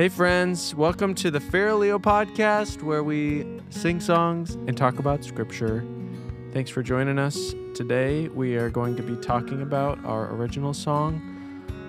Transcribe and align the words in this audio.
Hey, 0.00 0.08
friends, 0.08 0.74
welcome 0.74 1.14
to 1.16 1.30
the 1.30 1.40
Fair 1.40 1.74
Leo 1.74 1.98
podcast 1.98 2.82
where 2.82 3.04
we 3.04 3.60
sing 3.68 4.00
songs 4.00 4.54
and 4.54 4.74
talk 4.74 4.98
about 4.98 5.22
scripture. 5.22 5.84
Thanks 6.54 6.70
for 6.70 6.82
joining 6.82 7.18
us. 7.18 7.54
Today, 7.74 8.28
we 8.28 8.56
are 8.56 8.70
going 8.70 8.96
to 8.96 9.02
be 9.02 9.14
talking 9.16 9.60
about 9.60 10.02
our 10.06 10.34
original 10.34 10.72
song, 10.72 11.20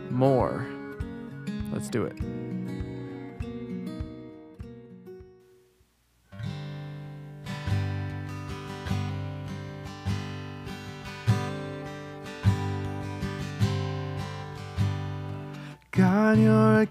More. 0.09 0.67
Let's 1.71 1.87
do 1.87 2.03
it. 2.03 2.17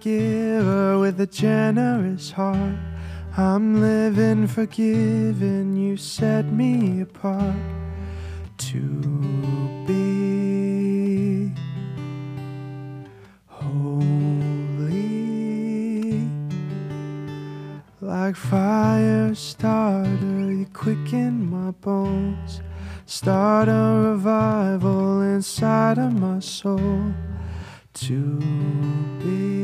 Giver 0.01 0.99
with 0.99 1.21
a 1.21 1.27
generous 1.27 2.31
heart. 2.31 2.79
I'm 3.37 3.83
living 3.83 4.47
forgiven, 4.47 5.77
you 5.77 5.99
set 5.99 6.47
me 6.47 7.03
apart 7.03 7.55
to 8.57 8.81
be 9.87 11.53
holy. 13.47 14.91
Like 18.01 18.37
fire 18.37 19.35
starter, 19.35 20.51
you 20.51 20.67
quicken 20.73 21.51
my 21.51 21.73
bones. 21.73 22.63
Start 23.05 23.69
a 23.69 24.13
revival 24.13 25.21
inside 25.21 25.99
of 25.99 26.19
my 26.19 26.39
soul 26.39 27.13
to 27.93 28.39
be 29.19 29.60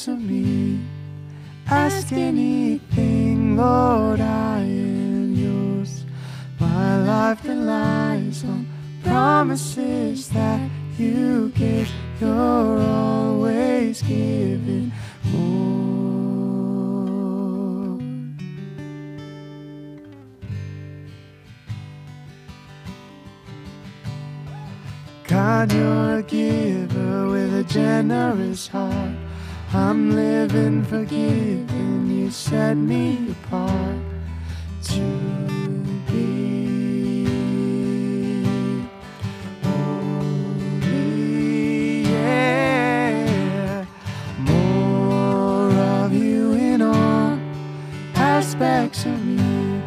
aspects 0.00 0.08
of 0.08 0.20
me. 0.20 0.80
Ask 1.66 2.12
anything, 2.12 3.56
Lord, 3.56 4.20
I 4.20 4.60
am 4.60 5.34
yours. 5.34 6.04
My 6.58 7.02
life 7.04 7.44
relies 7.44 8.44
on 8.44 8.66
promises 9.02 10.28
that 10.30 10.70
you 10.98 11.50
gave. 11.50 11.90
You're 12.20 12.80
always 12.80 14.02
giving 14.02 14.92
more. 15.32 15.60
God, 25.28 25.72
you're 25.72 26.18
a 26.18 26.22
giver 26.22 27.28
with 27.28 27.54
a 27.54 27.64
generous 27.64 28.66
heart. 28.66 29.19
I'm 29.72 30.16
living 30.16 30.82
forgiven, 30.84 32.10
you 32.10 32.28
set 32.32 32.76
me 32.76 33.30
apart 33.30 33.98
to 34.82 35.00
be 36.08 37.24
holy. 39.62 40.82
Yeah, 42.02 43.84
more 44.40 45.70
of 45.70 46.12
you 46.12 46.54
in 46.54 46.82
all 46.82 47.38
aspects 48.16 49.04
of 49.06 49.24
me. 49.24 49.80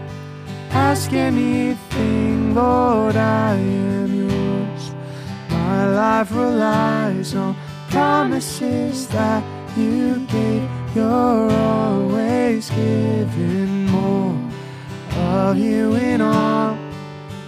Ask 0.72 1.12
anything, 1.12 2.56
Lord, 2.56 3.18
I 3.18 3.56
am 3.56 4.30
yours. 4.30 4.94
My 5.50 5.86
life 5.90 6.32
relies 6.34 7.36
on 7.36 7.54
promises 7.90 9.08
that 9.10 9.44
you 9.78 10.26
gave. 10.28 10.70
You're 10.96 11.52
always 11.52 12.70
giving 12.70 13.88
more 13.88 14.38
of 15.16 15.58
you 15.58 15.96
in 15.96 16.22
all 16.22 16.78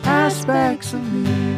aspects 0.04 0.94
of 0.94 1.14
me. 1.14 1.56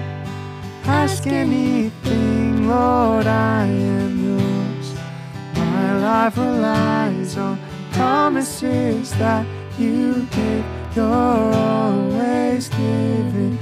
Ask 0.84 1.28
anything, 1.28 2.68
Lord, 2.68 3.28
I 3.28 3.66
am 3.66 4.14
yours. 4.26 4.94
My 5.56 5.98
life 6.00 6.38
relies 6.38 7.38
on 7.38 7.60
promises 7.92 9.12
that 9.12 9.46
you 9.80 10.28
gave. 10.32 10.66
You're 10.96 11.54
always 11.54 12.70
giving 12.70 13.58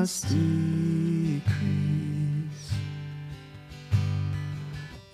must 0.00 0.28
decrease. 0.28 1.50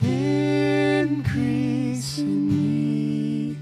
Increase 0.00 1.38
in 2.18 2.48
me, 2.48 3.56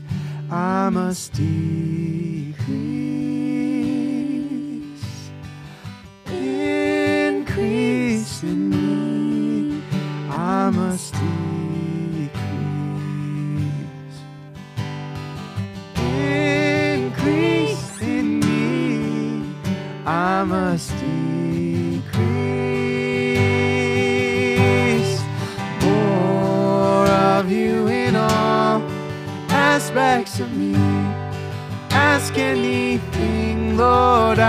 I 0.50 0.90
must 0.90 1.32
decrease. 1.32 3.03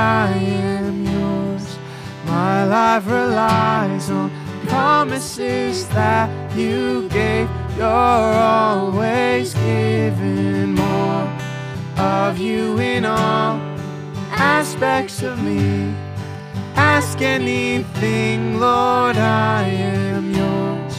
I 0.05 0.33
am 0.37 1.03
yours. 1.03 1.79
My 2.27 2.63
life 2.65 3.07
relies 3.07 4.11
on 4.11 4.29
promises 4.67 5.87
that 5.89 6.29
you 6.55 7.09
gave. 7.09 7.49
You're 7.75 7.87
always 7.87 9.55
giving 9.55 10.75
more 10.75 11.27
of 11.97 12.37
you 12.37 12.77
in 12.77 13.03
all 13.03 13.59
aspects 14.31 15.23
of 15.23 15.41
me. 15.41 15.95
Ask 16.75 17.21
anything, 17.21 18.59
Lord, 18.59 19.17
I 19.17 19.63
am 19.63 20.23
yours. 20.41 20.93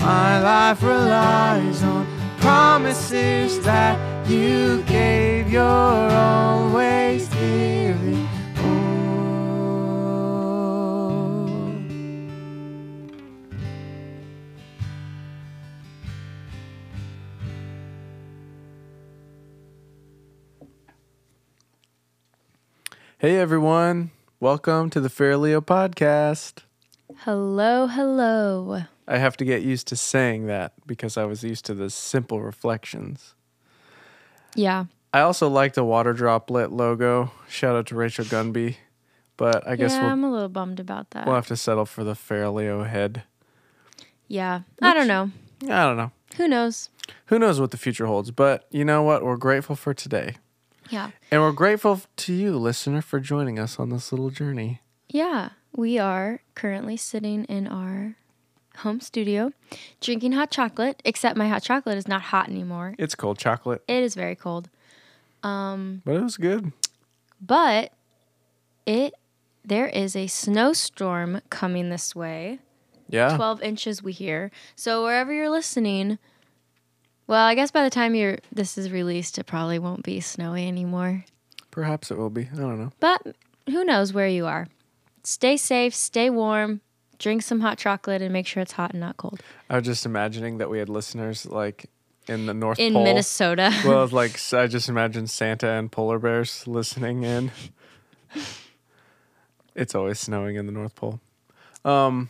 My 0.00 0.42
life 0.50 0.82
relies 0.82 1.82
on 1.82 2.06
promises 2.38 3.60
that 3.64 3.96
you 4.28 4.82
gave. 4.82 5.50
You're 5.50 6.10
always 6.34 7.28
giving 7.28 8.31
Hey 23.22 23.36
everyone, 23.38 24.10
welcome 24.40 24.90
to 24.90 25.00
the 25.00 25.08
Fair 25.08 25.36
Leo 25.36 25.60
podcast. 25.60 26.64
Hello, 27.18 27.86
hello. 27.86 28.82
I 29.06 29.18
have 29.18 29.36
to 29.36 29.44
get 29.44 29.62
used 29.62 29.86
to 29.86 29.96
saying 29.96 30.46
that 30.46 30.72
because 30.88 31.16
I 31.16 31.22
was 31.22 31.44
used 31.44 31.64
to 31.66 31.74
the 31.74 31.88
simple 31.88 32.42
reflections. 32.42 33.36
Yeah. 34.56 34.86
I 35.14 35.20
also 35.20 35.48
like 35.48 35.74
the 35.74 35.84
water 35.84 36.12
droplet 36.12 36.72
logo. 36.72 37.30
Shout 37.48 37.76
out 37.76 37.86
to 37.86 37.94
Rachel 37.94 38.24
Gunby. 38.24 38.78
But 39.36 39.68
I 39.68 39.76
guess 39.76 39.92
yeah, 39.92 40.02
we'll, 40.02 40.10
I'm 40.10 40.24
a 40.24 40.32
little 40.32 40.48
bummed 40.48 40.80
about 40.80 41.10
that. 41.10 41.24
we'll 41.24 41.36
have 41.36 41.46
to 41.46 41.56
settle 41.56 41.86
for 41.86 42.02
the 42.02 42.16
Fair 42.16 42.50
Leo 42.50 42.82
head. 42.82 43.22
yeah. 44.26 44.62
I 44.82 44.94
don't 44.94 45.06
know. 45.06 45.30
I 45.72 45.84
don't 45.84 45.96
know. 45.96 46.10
Who 46.38 46.48
knows? 46.48 46.88
Who 47.26 47.38
knows 47.38 47.60
what 47.60 47.70
the 47.70 47.76
future 47.76 48.06
holds? 48.06 48.32
But 48.32 48.66
you 48.72 48.84
know 48.84 49.04
what? 49.04 49.24
We're 49.24 49.36
grateful 49.36 49.76
for 49.76 49.94
today. 49.94 50.38
Yeah. 50.92 51.10
And 51.30 51.40
we're 51.40 51.52
grateful 51.52 52.00
to 52.16 52.32
you, 52.34 52.56
listener, 52.58 53.00
for 53.00 53.18
joining 53.18 53.58
us 53.58 53.78
on 53.78 53.88
this 53.90 54.12
little 54.12 54.30
journey. 54.30 54.80
Yeah. 55.08 55.50
We 55.74 55.98
are 55.98 56.40
currently 56.54 56.98
sitting 56.98 57.44
in 57.46 57.66
our 57.66 58.16
home 58.78 59.00
studio 59.00 59.52
drinking 60.02 60.32
hot 60.32 60.50
chocolate, 60.50 61.00
except 61.04 61.36
my 61.36 61.48
hot 61.48 61.62
chocolate 61.62 61.96
is 61.96 62.06
not 62.06 62.20
hot 62.22 62.48
anymore. 62.48 62.94
It's 62.98 63.14
cold 63.14 63.38
chocolate. 63.38 63.82
It 63.88 64.02
is 64.02 64.14
very 64.14 64.36
cold. 64.36 64.68
Um, 65.42 66.02
But 66.04 66.16
it 66.16 66.22
was 66.22 66.36
good. 66.36 66.72
but 67.40 67.92
it 68.86 69.14
there 69.64 69.86
is 69.86 70.14
a 70.16 70.26
snowstorm 70.26 71.40
coming 71.48 71.88
this 71.88 72.14
way. 72.14 72.58
Yeah. 73.08 73.36
12 73.36 73.62
inches 73.62 74.02
we 74.02 74.12
hear. 74.12 74.50
So 74.76 75.04
wherever 75.04 75.32
you're 75.32 75.50
listening, 75.50 76.18
well, 77.26 77.44
I 77.44 77.54
guess 77.54 77.70
by 77.70 77.84
the 77.84 77.90
time 77.90 78.14
you're 78.14 78.38
this 78.52 78.76
is 78.76 78.90
released, 78.90 79.38
it 79.38 79.44
probably 79.44 79.78
won't 79.78 80.02
be 80.02 80.20
snowy 80.20 80.66
anymore. 80.66 81.24
Perhaps 81.70 82.10
it 82.10 82.18
will 82.18 82.30
be. 82.30 82.48
I 82.52 82.56
don't 82.56 82.78
know. 82.78 82.92
But 83.00 83.36
who 83.66 83.84
knows 83.84 84.12
where 84.12 84.28
you 84.28 84.46
are. 84.46 84.68
Stay 85.24 85.56
safe, 85.56 85.94
stay 85.94 86.28
warm, 86.30 86.80
drink 87.18 87.42
some 87.42 87.60
hot 87.60 87.78
chocolate 87.78 88.20
and 88.20 88.32
make 88.32 88.46
sure 88.46 88.62
it's 88.62 88.72
hot 88.72 88.90
and 88.90 89.00
not 89.00 89.16
cold. 89.16 89.40
I 89.70 89.76
was 89.76 89.84
just 89.84 90.04
imagining 90.04 90.58
that 90.58 90.68
we 90.68 90.78
had 90.78 90.88
listeners 90.88 91.46
like 91.46 91.86
in 92.28 92.46
the 92.46 92.54
North 92.54 92.78
Pole. 92.78 92.86
In 92.86 92.92
Pole. 92.94 93.04
Minnesota. 93.04 93.72
well, 93.86 94.06
like 94.12 94.38
I 94.52 94.66
just 94.66 94.88
imagine 94.88 95.26
Santa 95.26 95.68
and 95.68 95.90
polar 95.90 96.18
bears 96.18 96.66
listening 96.66 97.22
in. 97.22 97.50
It's 99.74 99.94
always 99.94 100.18
snowing 100.18 100.56
in 100.56 100.66
the 100.66 100.72
North 100.72 100.94
Pole. 100.94 101.20
Um, 101.84 102.28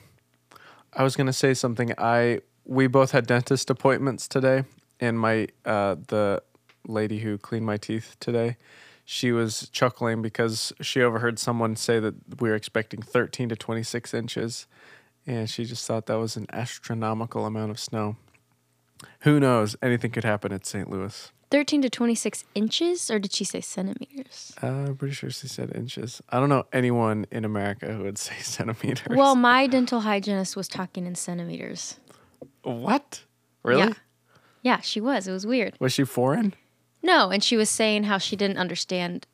I 0.93 1.03
was 1.03 1.17
gonna 1.17 1.33
say 1.33 1.55
something. 1.55 1.93
I 1.99 2.41
we 2.65 2.87
both 2.87 3.11
had 3.11 3.27
dentist 3.27 3.71
appointments 3.71 4.29
today, 4.29 4.65
and 5.03 5.19
my 5.19 5.49
uh, 5.67 5.97
the 6.09 6.43
lady 6.87 7.19
who 7.19 7.37
cleaned 7.37 7.67
my 7.67 7.77
teeth 7.77 8.17
today, 8.21 8.57
she 9.05 9.33
was 9.33 9.69
chuckling 9.71 10.23
because 10.23 10.73
she 10.81 11.03
overheard 11.03 11.39
someone 11.39 11.77
say 11.77 11.99
that 12.01 12.15
we 12.41 12.49
were 12.49 12.55
expecting 12.55 13.03
13 13.03 13.49
to 13.51 13.57
26 13.57 14.15
inches, 14.15 14.67
and 15.27 15.51
she 15.51 15.65
just 15.65 15.87
thought 15.87 16.07
that 16.07 16.15
was 16.19 16.37
an 16.37 16.47
astronomical 16.53 17.45
amount 17.45 17.73
of 17.73 17.81
snow. 17.81 18.17
Who 19.21 19.41
knows? 19.41 19.75
Anything 19.83 20.13
could 20.13 20.25
happen 20.25 20.53
at 20.53 20.65
St. 20.65 20.89
Louis. 20.89 21.33
13 21.51 21.83
to 21.83 21.91
26 21.91 22.45
inches 22.55 23.11
or 23.11 23.19
did 23.19 23.31
she 23.35 23.45
say 23.45 23.61
centimeters? 23.61 24.55
Uh, 24.63 24.69
I'm 24.69 24.97
pretty 24.97 25.13
sure 25.13 25.29
she 25.29 25.49
said 25.49 25.71
inches. 25.75 26.23
I 26.31 26.41
don't 26.41 26.49
know 26.49 26.65
anyone 26.73 27.27
in 27.31 27.45
America 27.45 27.93
who 27.93 28.05
would 28.05 28.17
say 28.27 28.37
centimeters. 28.41 29.15
Well, 29.15 29.35
my 29.35 29.67
dental 29.67 30.01
hygienist 30.01 30.57
was 30.57 30.67
talking 30.67 31.05
in 31.07 31.15
centimeters. 31.15 31.99
what? 32.63 33.25
Really? 33.65 33.83
Yeah. 33.89 33.93
Yeah, 34.63 34.81
she 34.81 35.01
was. 35.01 35.27
It 35.29 35.33
was 35.33 35.47
weird. 35.47 35.75
Was 35.81 35.93
she 35.93 36.05
foreign? 36.05 36.55
No, 37.03 37.31
and 37.31 37.43
she 37.43 37.57
was 37.57 37.69
saying 37.69 38.05
how 38.05 38.19
she 38.19 38.37
didn't 38.37 38.59
understand 38.59 39.27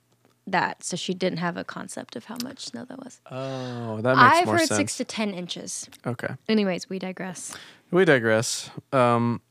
that, 0.46 0.82
so 0.82 0.96
she 0.96 1.12
didn't 1.12 1.38
have 1.38 1.56
a 1.58 1.64
concept 1.64 2.16
of 2.16 2.24
how 2.24 2.36
much 2.42 2.64
snow 2.66 2.84
that 2.86 2.98
was. 2.98 3.20
Oh, 3.30 4.00
that 4.00 4.16
makes 4.16 4.22
sense. 4.22 4.38
I've 4.40 4.46
more 4.46 4.56
heard 4.56 4.68
sense. 4.68 4.78
six 4.78 4.96
to 4.96 5.04
ten 5.04 5.34
inches. 5.34 5.88
okay, 6.06 6.34
Anyways, 6.48 6.88
we 6.88 6.98
digress. 6.98 7.54
we 7.90 8.04
digress. 8.06 8.70
Um, 8.92 9.42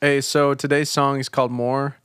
hey, 0.00 0.22
so 0.22 0.54
today's 0.54 0.88
song 0.90 1.20
is 1.20 1.28
called 1.28 1.52
"More." 1.52 1.96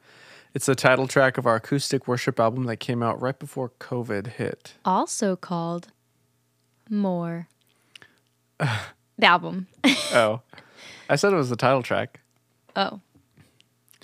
It's 0.54 0.66
the 0.66 0.76
title 0.76 1.08
track 1.08 1.38
of 1.38 1.46
our 1.46 1.58
acoustic 1.58 2.08
worship 2.08 2.40
album 2.40 2.64
that 2.66 2.78
came 2.78 3.04
out 3.04 3.22
right 3.22 3.38
before 3.38 3.70
COVID 3.80 4.28
hit. 4.34 4.74
Also 4.84 5.36
called 5.36 5.92
More. 6.90 7.48
the 8.60 9.26
album. 9.26 9.68
oh, 9.86 10.42
I 11.08 11.16
said 11.16 11.32
it 11.34 11.36
was 11.36 11.50
the 11.52 11.56
title 11.56 11.84
track. 11.84 12.20
Oh. 12.76 13.00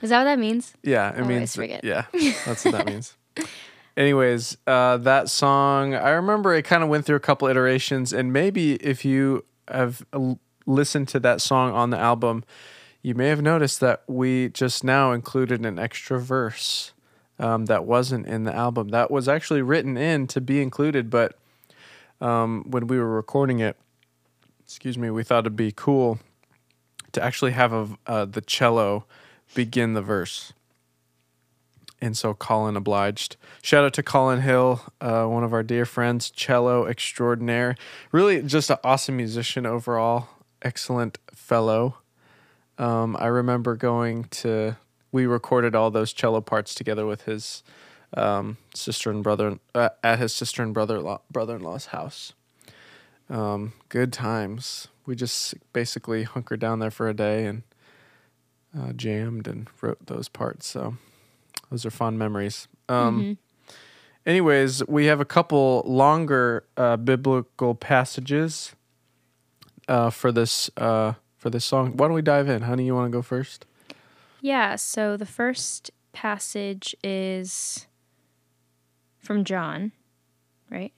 Is 0.02 0.10
that 0.10 0.20
what 0.20 0.26
that 0.26 0.40
means? 0.40 0.74
Yeah, 0.84 1.10
it 1.12 1.22
Oh, 1.22 1.24
I 1.24 1.28
means 1.28 1.56
forget. 1.56 1.84
yeah. 1.84 2.06
That's 2.46 2.66
what 2.66 2.74
that 2.74 2.86
means. 2.88 3.16
Anyways, 3.98 4.58
uh, 4.68 4.98
that 4.98 5.30
song, 5.30 5.96
I 5.96 6.10
remember 6.10 6.54
it 6.54 6.64
kind 6.64 6.84
of 6.84 6.90
went 6.90 7.06
through 7.06 7.16
a 7.16 7.22
couple 7.22 7.48
iterations, 7.48 8.12
and 8.12 8.34
maybe 8.34 8.74
if 8.76 9.06
you 9.06 9.46
have 9.70 10.06
listened 10.66 11.08
to 11.10 11.20
that 11.22 11.40
song 11.40 11.72
on 11.72 11.92
the 11.92 11.98
album, 11.98 12.44
you 13.02 13.16
may 13.16 13.30
have 13.30 13.42
noticed 13.42 13.80
that 13.80 14.04
we 14.08 14.50
just 14.50 14.84
now 14.84 15.14
included 15.14 15.66
an 15.66 15.80
extra 15.80 16.20
verse 16.20 16.92
um, 17.40 17.66
that 17.68 17.86
wasn't 17.86 18.28
in 18.28 18.44
the 18.44 18.54
album. 18.54 18.90
That 18.90 19.10
was 19.12 19.30
actually 19.30 19.62
written 19.62 19.96
in 19.96 20.28
to 20.28 20.42
be 20.42 20.62
included, 20.62 21.10
but 21.10 21.38
um, 22.20 22.66
when 22.68 22.88
we 22.88 22.98
were 22.98 23.10
recording 23.16 23.60
it, 23.60 23.78
excuse 24.66 24.98
me, 24.98 25.10
we 25.10 25.24
thought 25.24 25.44
it'd 25.44 25.56
be 25.56 25.72
cool 25.74 26.20
to 27.16 27.24
actually 27.24 27.52
have 27.52 27.74
a, 27.74 27.88
uh, 28.06 28.26
the 28.26 28.42
cello 28.42 29.06
begin 29.54 29.94
the 29.94 30.02
verse. 30.02 30.54
And 32.02 32.16
so 32.16 32.34
Colin 32.34 32.76
obliged. 32.76 33.38
Shout 33.62 33.86
out 33.86 33.94
to 33.94 34.04
Colin 34.04 34.42
Hill, 34.42 34.82
uh, 35.02 35.26
one 35.26 35.44
of 35.44 35.54
our 35.54 35.64
dear 35.64 35.86
friends, 35.86 36.30
cello 36.30 36.86
extraordinaire. 36.86 37.76
Really, 38.12 38.42
just 38.44 38.70
an 38.70 38.78
awesome 38.84 39.18
musician 39.18 39.66
overall. 39.66 40.28
Excellent 40.62 41.18
fellow. 41.34 41.98
Um, 42.78 43.16
I 43.20 43.28
remember 43.28 43.76
going 43.76 44.26
to. 44.26 44.78
We 45.12 45.26
recorded 45.26 45.74
all 45.74 45.90
those 45.90 46.12
cello 46.12 46.42
parts 46.42 46.76
together 46.76 47.06
with 47.06 47.22
his 47.24 47.64
um, 48.16 48.58
sister 48.74 49.10
and 49.10 49.24
brother 49.24 49.60
uh, 49.74 49.90
at 50.04 50.20
his 50.20 50.34
sister 50.34 50.62
and 50.62 50.74
brother 50.74 51.18
brother 51.32 51.56
in 51.56 51.64
law's 51.64 51.88
house. 51.88 52.34
Um, 53.30 53.72
good 53.88 54.12
times. 54.12 54.90
We 55.06 55.16
just 55.16 55.56
basically 55.74 56.24
hunkered 56.24 56.60
down 56.60 56.80
there 56.80 56.92
for 56.92 57.08
a 57.08 57.14
day 57.14 57.46
and 57.46 57.64
uh, 58.78 58.94
jammed 58.94 59.48
and 59.48 59.68
wrote 59.82 60.06
those 60.08 60.28
parts. 60.28 60.68
So 60.68 60.98
those 61.70 61.86
are 61.86 61.92
fond 61.92 62.20
memories. 62.20 62.68
Um, 62.90 63.38
Anyways, 64.26 64.86
we 64.88 65.06
have 65.06 65.20
a 65.20 65.26
couple 65.26 65.84
longer 65.86 66.66
uh, 66.78 66.98
biblical 66.98 67.76
passages 67.76 68.74
uh, 69.88 70.10
for 70.10 70.32
this 70.32 70.72
uh, 70.78 71.14
for 71.38 71.52
this 71.52 71.64
song. 71.64 71.96
Why 71.96 72.08
don't 72.08 72.16
we 72.16 72.24
dive 72.24 72.50
in, 72.50 72.64
honey? 72.64 72.88
You 72.88 72.96
want 72.96 73.12
to 73.12 73.16
go 73.16 73.22
first? 73.22 73.68
Yeah, 74.42 74.78
so 74.78 75.16
the 75.16 75.28
first 75.28 75.92
passage 76.12 76.96
is 77.04 77.86
from 79.20 79.44
John, 79.44 79.92
right? 80.72 80.94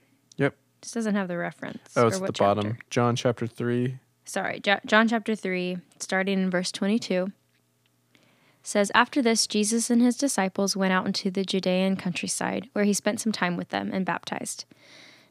This 0.82 0.92
doesn't 0.92 1.16
have 1.16 1.28
the 1.28 1.38
reference. 1.38 1.80
Oh, 1.96 2.08
it's 2.08 2.18
at 2.18 2.22
the 2.22 2.28
chapter. 2.28 2.44
bottom. 2.62 2.78
John 2.90 3.16
chapter 3.16 3.48
three. 3.48 3.98
sorry, 4.26 4.60
Jo- 4.60 4.80
John 4.86 5.08
chapter 5.08 5.36
3, 5.36 5.78
starting 6.00 6.40
in 6.40 6.50
verse 6.50 6.72
22, 6.72 7.32
says, 8.62 8.92
After 8.94 9.22
this, 9.22 9.48
Jesus 9.48 9.90
and 9.90 10.02
his 10.02 10.18
disciples 10.18 10.76
went 10.76 10.92
out 10.94 11.06
into 11.06 11.32
the 11.32 11.46
Judean 11.46 11.96
countryside, 11.96 12.70
where 12.74 12.84
he 12.86 12.94
spent 12.94 13.22
some 13.22 13.32
time 13.32 13.56
with 13.56 13.70
them 13.70 13.90
and 13.94 14.06
baptized. 14.06 14.66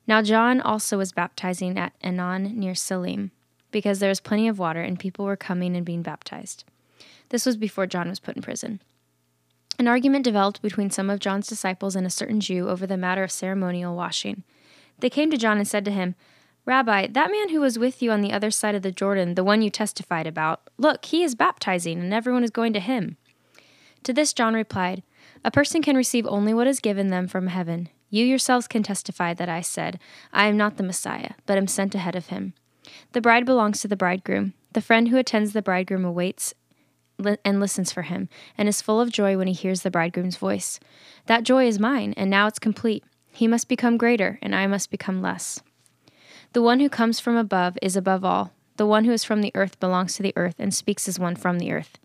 Now, 0.06 0.22
John 0.22 0.60
also 0.60 0.96
was 0.98 1.12
baptizing 1.12 1.78
at 1.78 1.92
Aenon 2.02 2.54
near 2.54 2.74
Salim, 2.74 3.32
because 3.70 3.98
there 3.98 4.08
was 4.08 4.20
plenty 4.20 4.48
of 4.48 4.58
water 4.58 4.80
and 4.80 4.98
people 4.98 5.26
were 5.26 5.36
coming 5.36 5.76
and 5.76 5.84
being 5.84 6.02
baptized. 6.02 6.64
This 7.28 7.44
was 7.44 7.56
before 7.56 7.86
John 7.86 8.08
was 8.08 8.20
put 8.20 8.36
in 8.36 8.42
prison. 8.42 8.80
An 9.78 9.88
argument 9.88 10.24
developed 10.24 10.62
between 10.62 10.88
some 10.90 11.10
of 11.10 11.20
John's 11.20 11.48
disciples 11.48 11.94
and 11.96 12.06
a 12.06 12.10
certain 12.10 12.40
Jew 12.40 12.68
over 12.70 12.86
the 12.86 12.96
matter 12.96 13.22
of 13.22 13.30
ceremonial 13.30 13.94
washing. 13.94 14.42
They 15.00 15.10
came 15.10 15.30
to 15.30 15.36
John 15.36 15.58
and 15.58 15.68
said 15.68 15.84
to 15.84 15.90
him, 15.90 16.14
Rabbi, 16.64 17.06
that 17.08 17.30
man 17.30 17.50
who 17.50 17.60
was 17.60 17.78
with 17.78 18.02
you 18.02 18.10
on 18.10 18.22
the 18.22 18.32
other 18.32 18.50
side 18.50 18.74
of 18.74 18.82
the 18.82 18.90
Jordan, 18.90 19.34
the 19.34 19.44
one 19.44 19.62
you 19.62 19.70
testified 19.70 20.26
about, 20.26 20.62
look, 20.78 21.04
he 21.04 21.22
is 21.22 21.36
baptizing, 21.36 22.00
and 22.00 22.12
everyone 22.12 22.42
is 22.42 22.50
going 22.50 22.72
to 22.72 22.80
him. 22.80 23.16
To 24.02 24.12
this 24.12 24.32
John 24.32 24.54
replied, 24.54 25.04
A 25.44 25.50
person 25.50 25.80
can 25.80 25.96
receive 25.96 26.26
only 26.26 26.52
what 26.52 26.66
is 26.66 26.80
given 26.80 27.08
them 27.08 27.28
from 27.28 27.46
heaven. 27.46 27.88
You 28.10 28.24
yourselves 28.24 28.66
can 28.66 28.82
testify 28.82 29.32
that 29.34 29.48
I 29.48 29.60
said, 29.60 30.00
I 30.32 30.46
am 30.46 30.56
not 30.56 30.76
the 30.76 30.82
Messiah, 30.82 31.32
but 31.44 31.56
am 31.56 31.68
sent 31.68 31.94
ahead 31.94 32.16
of 32.16 32.26
him. 32.26 32.54
The 33.12 33.20
bride 33.20 33.44
belongs 33.44 33.80
to 33.80 33.88
the 33.88 33.96
bridegroom. 33.96 34.54
The 34.72 34.80
friend 34.80 35.08
who 35.08 35.18
attends 35.18 35.52
the 35.52 35.62
bridegroom 35.62 36.04
awaits 36.04 36.54
and 37.44 37.60
listens 37.60 37.92
for 37.92 38.02
him, 38.02 38.28
and 38.58 38.68
is 38.68 38.82
full 38.82 39.00
of 39.00 39.10
joy 39.10 39.36
when 39.36 39.46
he 39.48 39.54
hears 39.54 39.82
the 39.82 39.90
bridegroom's 39.90 40.36
voice. 40.36 40.78
That 41.26 41.44
joy 41.44 41.66
is 41.66 41.78
mine, 41.78 42.12
and 42.16 42.28
now 42.28 42.46
it's 42.46 42.58
complete. 42.58 43.04
He 43.36 43.46
must 43.46 43.68
become 43.68 43.98
greater, 43.98 44.38
and 44.40 44.54
I 44.54 44.66
must 44.66 44.90
become 44.90 45.20
less. 45.20 45.60
The 46.54 46.62
one 46.62 46.80
who 46.80 46.88
comes 46.88 47.20
from 47.20 47.36
above 47.36 47.76
is 47.82 47.94
above 47.94 48.24
all. 48.24 48.52
The 48.78 48.86
one 48.86 49.04
who 49.04 49.12
is 49.12 49.24
from 49.24 49.42
the 49.42 49.52
earth 49.54 49.78
belongs 49.78 50.14
to 50.14 50.22
the 50.22 50.32
earth 50.36 50.54
and 50.58 50.72
speaks 50.72 51.06
as 51.06 51.18
one 51.18 51.36
from 51.36 51.58
the 51.58 51.70
earth. 51.70 51.98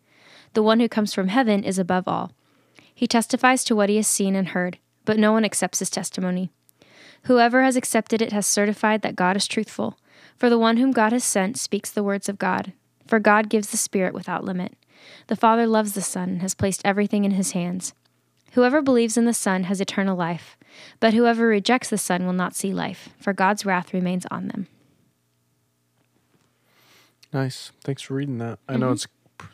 The 0.55 0.61
one 0.61 0.81
who 0.81 0.89
comes 0.89 1.13
from 1.13 1.29
heaven 1.29 1.63
is 1.63 1.79
above 1.79 2.05
all. 2.05 2.33
He 2.93 3.07
testifies 3.07 3.63
to 3.63 3.75
what 3.77 3.87
he 3.87 3.95
has 3.95 4.07
seen 4.07 4.35
and 4.35 4.49
heard, 4.49 4.77
but 5.05 5.17
no 5.17 5.31
one 5.31 5.45
accepts 5.45 5.79
his 5.79 5.89
testimony. 5.89 6.49
Whoever 7.23 7.63
has 7.63 7.77
accepted 7.77 8.21
it 8.21 8.33
has 8.33 8.45
certified 8.45 9.01
that 9.03 9.15
God 9.15 9.37
is 9.37 9.47
truthful. 9.47 9.97
For 10.35 10.49
the 10.49 10.59
one 10.59 10.75
whom 10.75 10.91
God 10.91 11.13
has 11.13 11.23
sent 11.23 11.57
speaks 11.57 11.89
the 11.89 12.03
words 12.03 12.27
of 12.27 12.39
God. 12.39 12.73
For 13.07 13.19
God 13.19 13.47
gives 13.47 13.69
the 13.69 13.77
Spirit 13.77 14.13
without 14.13 14.43
limit. 14.43 14.75
The 15.27 15.37
Father 15.37 15.65
loves 15.65 15.93
the 15.93 16.01
Son 16.01 16.27
and 16.27 16.41
has 16.41 16.53
placed 16.53 16.81
everything 16.83 17.23
in 17.23 17.31
his 17.31 17.51
hands. 17.51 17.93
Whoever 18.51 18.81
believes 18.81 19.17
in 19.17 19.25
the 19.25 19.33
Son 19.33 19.63
has 19.63 19.79
eternal 19.79 20.15
life, 20.15 20.57
but 20.99 21.13
whoever 21.13 21.47
rejects 21.47 21.89
the 21.89 21.97
Son 21.97 22.25
will 22.25 22.33
not 22.33 22.55
see 22.55 22.73
life, 22.73 23.09
for 23.19 23.33
God's 23.33 23.65
wrath 23.65 23.93
remains 23.93 24.25
on 24.29 24.47
them. 24.47 24.67
Nice. 27.33 27.71
Thanks 27.83 28.01
for 28.01 28.15
reading 28.15 28.39
that. 28.39 28.59
I 28.67 28.77
know 28.77 28.91
it's 28.91 29.07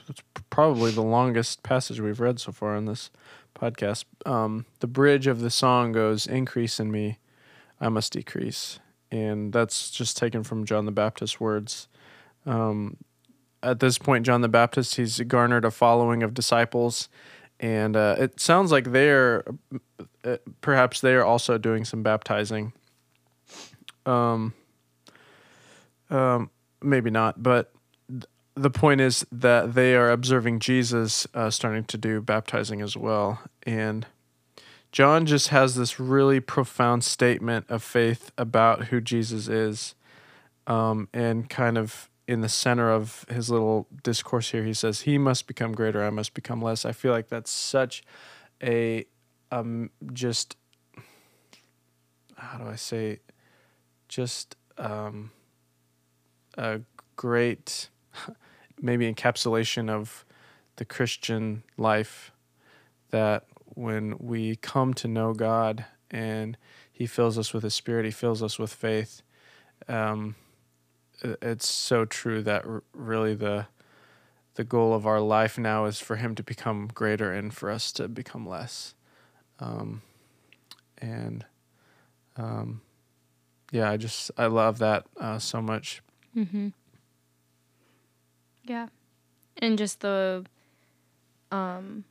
it's 0.10 0.22
probably 0.50 0.92
the 0.92 1.04
longest 1.04 1.64
passage 1.64 2.02
we've 2.02 2.20
read 2.20 2.40
so 2.40 2.52
far 2.52 2.76
on 2.76 2.86
this 2.86 3.12
podcast. 3.56 4.06
Um, 4.26 4.66
the 4.80 4.88
bridge 4.88 5.28
of 5.28 5.42
the 5.42 5.50
song 5.52 5.92
goes, 5.92 6.26
"Increase 6.26 6.80
in 6.80 6.92
me, 6.92 7.20
I 7.80 7.90
must 7.90 8.14
decrease," 8.14 8.80
and 9.12 9.54
that's 9.54 9.92
just 9.92 10.18
taken 10.18 10.44
from 10.44 10.66
John 10.66 10.86
the 10.86 10.92
Baptist's 10.92 11.40
words. 11.40 11.88
Um, 12.46 12.98
at 13.62 13.80
this 13.80 13.98
point, 13.98 14.26
John 14.26 14.42
the 14.42 14.50
Baptist 14.50 14.96
he's 14.96 15.20
garnered 15.22 15.66
a 15.66 15.72
following 15.72 16.24
of 16.24 16.34
disciples, 16.34 17.10
and 17.60 17.96
uh, 17.96 18.16
it 18.18 18.40
sounds 18.40 18.72
like 18.72 18.92
they're 18.92 19.44
uh, 20.24 20.38
perhaps 20.62 21.02
they 21.02 21.14
are 21.16 21.24
also 21.24 21.58
doing 21.58 21.86
some 21.86 22.04
baptizing. 22.04 22.74
Um, 24.06 24.54
um, 26.10 26.50
maybe 26.82 27.10
not, 27.10 27.42
but 27.42 27.72
th- 28.10 28.26
the 28.56 28.70
point 28.70 29.02
is 29.02 29.26
that 29.32 29.74
they 29.74 29.96
are 29.96 30.10
observing 30.12 30.60
Jesus 30.60 31.28
uh, 31.34 31.50
starting 31.50 31.84
to 31.86 31.98
do 31.98 32.22
baptizing 32.22 32.82
as 32.82 32.96
well, 32.96 33.42
and 33.64 34.06
John 34.92 35.26
just 35.26 35.50
has 35.50 35.76
this 35.76 36.00
really 36.00 36.40
profound 36.40 37.04
statement 37.04 37.66
of 37.70 37.84
faith 37.84 38.32
about 38.38 38.86
who 38.86 39.02
Jesus 39.02 39.48
is, 39.48 39.96
um, 40.66 41.10
and 41.14 41.50
kind 41.50 41.78
of 41.78 42.10
in 42.28 42.42
the 42.42 42.50
center 42.50 42.92
of 42.92 43.26
his 43.30 43.50
little 43.50 43.88
discourse 44.04 44.52
here, 44.52 44.64
he 44.64 44.74
says, 44.74 45.02
"He 45.02 45.18
must 45.18 45.48
become 45.48 45.72
greater, 45.72 46.04
I 46.04 46.10
must 46.10 46.34
become 46.34 46.62
less." 46.62 46.86
I 46.86 46.92
feel 46.92 47.12
like 47.12 47.30
that's 47.30 47.52
such 47.52 48.04
a 48.62 49.06
um 49.52 49.90
just 50.14 50.58
how 52.36 52.58
do 52.58 52.68
I 52.68 52.76
say 52.76 53.20
just 54.08 54.56
um 54.78 55.32
a 56.58 56.82
great 57.16 57.90
maybe 58.82 59.12
encapsulation 59.12 59.90
of 59.90 60.26
the 60.76 60.86
Christian 60.86 61.64
life 61.78 62.32
that 63.10 63.46
when 63.76 64.18
we 64.20 64.56
come 64.58 64.94
to 64.96 65.08
know 65.08 65.34
God 65.34 65.86
and 66.12 66.58
He 66.92 67.06
fills 67.06 67.38
us 67.38 67.54
with 67.54 67.64
His 67.64 67.74
Spirit, 67.74 68.06
He 68.06 68.12
fills 68.12 68.44
us 68.44 68.60
with 68.60 68.74
faith. 68.74 69.22
Um, 69.88 70.36
it's 71.24 71.68
so 71.68 72.06
true 72.06 72.42
that 72.44 72.64
really 72.94 73.34
the 73.34 73.68
the 74.56 74.64
goal 74.64 74.94
of 74.94 75.06
our 75.06 75.22
life 75.22 75.58
now 75.58 75.86
is 75.86 76.00
for 76.00 76.16
Him 76.16 76.34
to 76.36 76.44
become 76.44 76.90
greater 76.94 77.32
and 77.32 77.54
for 77.54 77.70
us 77.70 77.92
to 77.94 78.08
become 78.08 78.48
less. 78.48 78.96
Um, 79.60 80.02
and 80.98 81.46
um, 82.38 82.82
yeah, 83.72 83.90
I 83.90 83.98
just 83.98 84.32
I 84.38 84.48
love 84.48 84.80
that 84.80 85.06
uh, 85.20 85.40
so 85.40 85.62
much. 85.62 86.02
Mm-hmm. 86.36 86.70
Yeah, 88.64 88.88
and 89.58 89.78
just 89.78 90.02
the, 90.02 90.46
um, 91.52 92.04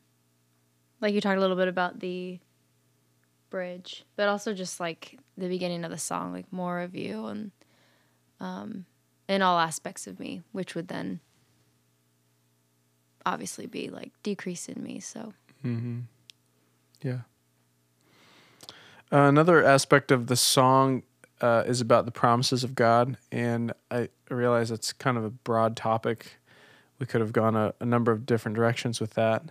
like 1.01 1.13
you 1.13 1.21
talked 1.21 1.37
a 1.37 1.41
little 1.41 1.57
bit 1.57 1.69
about 1.69 2.01
the 2.01 2.39
bridge, 3.51 4.05
but 4.17 4.29
also 4.29 4.55
just 4.55 4.81
like 4.81 5.19
the 5.37 5.49
beginning 5.49 5.85
of 5.85 5.91
the 5.91 5.99
song, 5.99 6.33
like 6.33 6.51
more 6.53 6.81
of 6.81 6.95
you 6.95 7.27
and, 7.27 7.51
um, 8.41 8.87
in 9.29 9.43
all 9.43 9.59
aspects 9.59 10.07
of 10.07 10.21
me, 10.21 10.43
which 10.53 10.75
would 10.75 10.89
then 10.89 11.21
obviously 13.25 13.67
be 13.67 13.89
like 13.89 14.13
decrease 14.23 14.69
in 14.69 14.83
me. 14.83 15.01
So. 15.01 15.33
Mm-hmm. 15.65 16.01
Yeah. 17.03 17.21
Uh, 19.13 19.29
another 19.29 19.65
aspect 19.65 20.11
of 20.11 20.27
the 20.27 20.37
song 20.37 21.03
uh, 21.41 21.63
is 21.67 21.81
about 21.81 22.07
the 22.07 22.11
promises 22.11 22.65
of 22.65 22.75
God, 22.75 23.17
and 23.31 23.73
I 23.91 24.09
realize 24.31 24.71
it's 24.71 24.93
kind 24.93 25.17
of 25.17 25.25
a 25.25 25.31
broad 25.31 25.77
topic. 25.77 26.39
We 26.99 27.07
could 27.07 27.21
have 27.21 27.33
gone 27.33 27.55
a, 27.55 27.75
a 27.79 27.85
number 27.85 28.11
of 28.11 28.27
different 28.27 28.57
directions 28.57 29.01
with 29.01 29.15
that, 29.15 29.45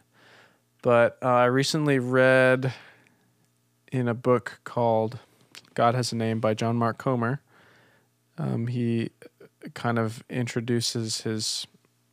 but 0.81 1.17
uh, 1.21 1.27
I 1.27 1.45
recently 1.45 1.99
read 1.99 2.73
in 3.91 4.07
a 4.07 4.13
book 4.13 4.59
called 4.63 5.19
"God 5.73 5.95
Has 5.95 6.11
a 6.11 6.15
Name" 6.15 6.39
by 6.39 6.53
John 6.53 6.75
Mark 6.75 6.97
Comer. 6.97 7.41
Um, 8.37 8.67
he 8.67 9.11
kind 9.73 9.99
of 9.99 10.23
introduces 10.29 11.21
his 11.21 11.67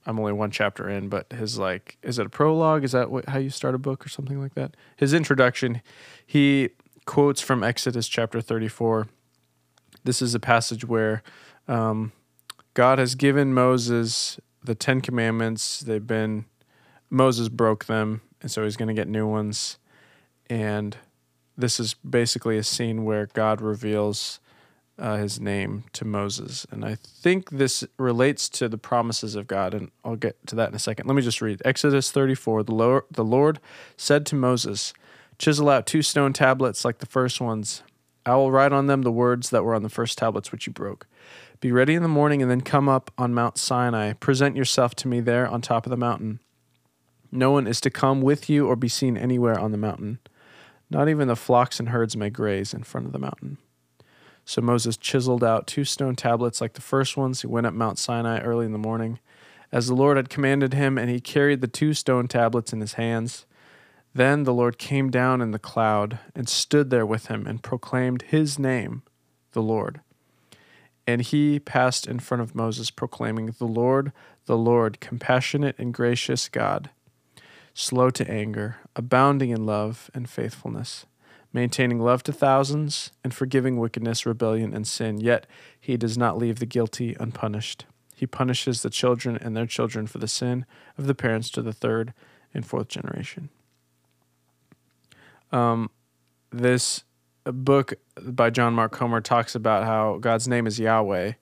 I'm 0.04 0.18
only 0.18 0.32
one 0.32 0.50
chapter 0.50 0.88
in, 0.88 1.08
but 1.08 1.32
his 1.32 1.58
like, 1.58 1.96
is 2.02 2.18
it 2.18 2.26
a 2.26 2.28
prologue? 2.28 2.84
Is 2.84 2.92
that 2.92 3.10
what, 3.10 3.28
how 3.28 3.38
you 3.38 3.50
start 3.50 3.74
a 3.74 3.78
book 3.78 4.04
or 4.04 4.08
something 4.08 4.40
like 4.40 4.54
that? 4.54 4.76
His 4.96 5.14
introduction, 5.14 5.80
he 6.26 6.70
quotes 7.06 7.40
from 7.40 7.62
Exodus 7.62 8.08
chapter 8.08 8.40
34. 8.40 9.06
This 10.04 10.20
is 10.20 10.34
a 10.34 10.40
passage 10.40 10.84
where 10.84 11.22
um, 11.68 12.12
God 12.74 12.98
has 12.98 13.14
given 13.14 13.54
Moses 13.54 14.40
the 14.64 14.74
Ten 14.74 15.00
Commandments. 15.00 15.80
They've 15.80 16.06
been, 16.06 16.46
Moses 17.08 17.48
broke 17.48 17.84
them, 17.84 18.22
and 18.40 18.50
so 18.50 18.64
he's 18.64 18.76
going 18.76 18.88
to 18.88 18.94
get 18.94 19.08
new 19.08 19.26
ones. 19.26 19.78
And 20.50 20.96
this 21.56 21.78
is 21.78 21.94
basically 21.94 22.58
a 22.58 22.64
scene 22.64 23.04
where 23.04 23.26
God 23.26 23.60
reveals 23.60 24.40
uh, 24.98 25.16
his 25.16 25.40
name 25.40 25.84
to 25.92 26.04
Moses. 26.04 26.66
And 26.70 26.84
I 26.84 26.94
think 26.94 27.50
this 27.50 27.84
relates 27.98 28.48
to 28.50 28.68
the 28.68 28.78
promises 28.78 29.34
of 29.34 29.46
God, 29.46 29.74
and 29.74 29.90
I'll 30.04 30.16
get 30.16 30.46
to 30.48 30.56
that 30.56 30.68
in 30.68 30.74
a 30.74 30.78
second. 30.78 31.06
Let 31.06 31.16
me 31.16 31.22
just 31.22 31.40
read 31.40 31.62
Exodus 31.64 32.10
34. 32.10 32.64
The 32.64 32.74
Lord, 32.74 33.04
the 33.10 33.24
Lord 33.24 33.60
said 33.96 34.26
to 34.26 34.34
Moses, 34.34 34.92
Chisel 35.38 35.68
out 35.68 35.86
two 35.86 36.02
stone 36.02 36.32
tablets 36.32 36.84
like 36.84 36.98
the 36.98 37.06
first 37.06 37.40
ones. 37.40 37.82
I 38.24 38.36
will 38.36 38.52
write 38.52 38.72
on 38.72 38.86
them 38.86 39.02
the 39.02 39.10
words 39.10 39.50
that 39.50 39.64
were 39.64 39.74
on 39.74 39.82
the 39.82 39.88
first 39.88 40.16
tablets 40.16 40.52
which 40.52 40.66
you 40.66 40.72
broke. 40.72 41.08
Be 41.60 41.72
ready 41.72 41.94
in 41.94 42.02
the 42.02 42.08
morning 42.08 42.42
and 42.42 42.50
then 42.50 42.60
come 42.60 42.88
up 42.88 43.10
on 43.18 43.34
Mount 43.34 43.58
Sinai. 43.58 44.12
Present 44.14 44.56
yourself 44.56 44.94
to 44.96 45.08
me 45.08 45.20
there 45.20 45.46
on 45.46 45.60
top 45.60 45.86
of 45.86 45.90
the 45.90 45.96
mountain. 45.96 46.40
No 47.32 47.50
one 47.50 47.66
is 47.66 47.80
to 47.80 47.90
come 47.90 48.20
with 48.20 48.50
you 48.50 48.68
or 48.68 48.76
be 48.76 48.88
seen 48.88 49.16
anywhere 49.16 49.58
on 49.58 49.72
the 49.72 49.78
mountain. 49.78 50.18
Not 50.90 51.08
even 51.08 51.28
the 51.28 51.36
flocks 51.36 51.80
and 51.80 51.88
herds 51.88 52.16
may 52.16 52.30
graze 52.30 52.74
in 52.74 52.82
front 52.82 53.06
of 53.06 53.12
the 53.12 53.18
mountain. 53.18 53.58
So 54.44 54.60
Moses 54.60 54.96
chiseled 54.96 55.44
out 55.44 55.66
two 55.66 55.84
stone 55.84 56.16
tablets 56.16 56.60
like 56.60 56.72
the 56.74 56.80
first 56.80 57.16
ones. 57.16 57.42
He 57.42 57.46
went 57.46 57.66
up 57.66 57.74
Mount 57.74 57.98
Sinai 57.98 58.40
early 58.40 58.66
in 58.66 58.72
the 58.72 58.78
morning, 58.78 59.18
as 59.70 59.86
the 59.86 59.94
Lord 59.94 60.16
had 60.16 60.28
commanded 60.28 60.74
him, 60.74 60.98
and 60.98 61.08
he 61.08 61.20
carried 61.20 61.60
the 61.60 61.68
two 61.68 61.94
stone 61.94 62.28
tablets 62.28 62.72
in 62.72 62.80
his 62.80 62.94
hands. 62.94 63.46
Then 64.14 64.44
the 64.44 64.52
Lord 64.52 64.78
came 64.78 65.10
down 65.10 65.40
in 65.40 65.52
the 65.52 65.58
cloud 65.58 66.18
and 66.34 66.48
stood 66.48 66.90
there 66.90 67.06
with 67.06 67.28
him 67.28 67.46
and 67.46 67.62
proclaimed 67.62 68.22
his 68.22 68.58
name, 68.58 69.02
the 69.52 69.62
Lord. 69.62 70.00
And 71.06 71.22
he 71.22 71.58
passed 71.58 72.06
in 72.06 72.18
front 72.18 72.42
of 72.42 72.54
Moses, 72.54 72.90
proclaiming, 72.90 73.54
The 73.58 73.64
Lord, 73.64 74.12
the 74.46 74.58
Lord, 74.58 75.00
compassionate 75.00 75.76
and 75.78 75.94
gracious 75.94 76.48
God, 76.48 76.90
slow 77.74 78.10
to 78.10 78.30
anger, 78.30 78.76
abounding 78.94 79.50
in 79.50 79.64
love 79.64 80.10
and 80.12 80.28
faithfulness 80.28 81.06
maintaining 81.52 82.00
love 82.00 82.22
to 82.24 82.32
thousands, 82.32 83.12
and 83.22 83.34
forgiving 83.34 83.78
wickedness, 83.78 84.24
rebellion, 84.24 84.74
and 84.74 84.86
sin. 84.86 85.20
Yet 85.20 85.46
he 85.78 85.96
does 85.96 86.16
not 86.16 86.38
leave 86.38 86.58
the 86.58 86.66
guilty 86.66 87.16
unpunished. 87.20 87.84
He 88.14 88.26
punishes 88.26 88.82
the 88.82 88.90
children 88.90 89.36
and 89.36 89.56
their 89.56 89.66
children 89.66 90.06
for 90.06 90.18
the 90.18 90.28
sin 90.28 90.64
of 90.96 91.06
the 91.06 91.14
parents 91.14 91.50
to 91.50 91.62
the 91.62 91.72
third 91.72 92.14
and 92.54 92.64
fourth 92.64 92.88
generation. 92.88 93.48
Um, 95.50 95.90
this 96.50 97.04
book 97.44 97.94
by 98.22 98.50
John 98.50 98.74
Mark 98.74 98.92
Comer 98.92 99.20
talks 99.20 99.54
about 99.54 99.84
how 99.84 100.18
God's 100.18 100.48
name 100.48 100.66
is 100.66 100.78
Yahweh. 100.78 101.32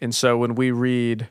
And 0.00 0.14
so 0.14 0.36
when 0.36 0.54
we 0.54 0.70
read 0.70 1.28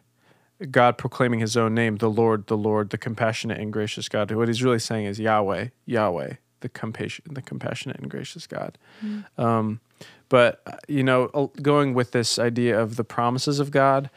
God 0.71 0.97
proclaiming 0.97 1.41
his 1.41 1.57
own 1.57 1.75
name, 1.75 1.97
the 1.97 2.09
Lord, 2.09 2.47
the 2.47 2.57
Lord, 2.57 2.89
the 2.89 2.97
compassionate 2.97 3.59
and 3.59 3.73
gracious 3.73 4.07
God, 4.07 4.31
what 4.31 4.47
he's 4.47 4.63
really 4.63 4.79
saying 4.79 5.05
is 5.05 5.19
Yahweh, 5.19 5.67
Yahweh 5.85 6.35
the 6.63 6.69
compassion, 6.69 7.25
the 7.29 7.41
compassionate 7.41 7.99
and 7.99 8.09
gracious 8.09 8.47
God. 8.47 8.79
Mm. 9.05 9.25
Um, 9.37 9.81
but 10.29 10.81
you 10.87 11.03
know, 11.03 11.51
going 11.61 11.93
with 11.93 12.11
this 12.11 12.39
idea 12.39 12.79
of 12.79 12.95
the 12.95 13.03
promises 13.03 13.59
of 13.59 13.69
God, 13.69 14.09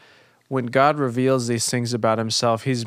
when 0.47 0.67
God 0.67 0.97
reveals 0.97 1.47
these 1.47 1.69
things 1.69 1.93
about 1.93 2.17
Himself, 2.17 2.63
He's 2.63 2.85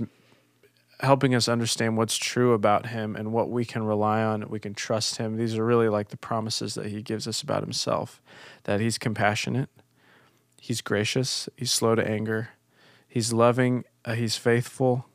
helping 1.01 1.35
us 1.35 1.49
understand 1.49 1.97
what's 1.97 2.17
true 2.17 2.55
about 2.55 2.87
Him 2.87 3.15
and 3.15 3.33
what 3.33 3.51
we 3.51 3.65
can 3.65 3.85
rely 3.85 4.23
on. 4.23 4.49
We 4.49 4.59
can 4.59 4.75
trust 4.75 5.19
Him. 5.19 5.37
These 5.37 5.57
are 5.57 5.65
really 5.65 5.89
like 5.89 6.09
the 6.09 6.17
promises 6.17 6.75
that 6.75 6.87
He 6.87 7.03
gives 7.03 7.29
us 7.29 7.43
about 7.43 7.63
Himself: 7.63 8.21
that 8.65 8.81
He's 8.81 8.99
compassionate, 8.99 9.69
He's 10.59 10.81
gracious, 10.81 11.49
He's 11.57 11.71
slow 11.71 11.95
to 11.95 12.07
anger, 12.07 12.51
He's 13.07 13.33
loving, 13.33 13.85
uh, 14.07 14.15
He's 14.15 14.37
faithful, 14.37 15.07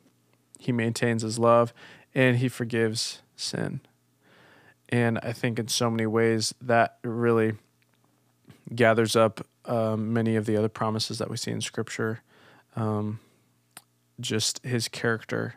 He 0.58 0.70
maintains 0.70 1.22
His 1.22 1.38
love, 1.38 1.74
and 2.14 2.38
He 2.38 2.48
forgives 2.48 3.20
sin. 3.34 3.80
And 4.88 5.18
I 5.18 5.32
think 5.32 5.58
in 5.58 5.68
so 5.68 5.90
many 5.90 6.06
ways 6.06 6.54
that 6.60 6.98
really 7.02 7.54
gathers 8.74 9.16
up 9.16 9.46
um, 9.64 10.12
many 10.12 10.36
of 10.36 10.46
the 10.46 10.56
other 10.56 10.68
promises 10.68 11.18
that 11.18 11.30
we 11.30 11.36
see 11.36 11.50
in 11.50 11.60
Scripture, 11.60 12.20
um, 12.76 13.20
just 14.20 14.64
his 14.64 14.88
character. 14.88 15.54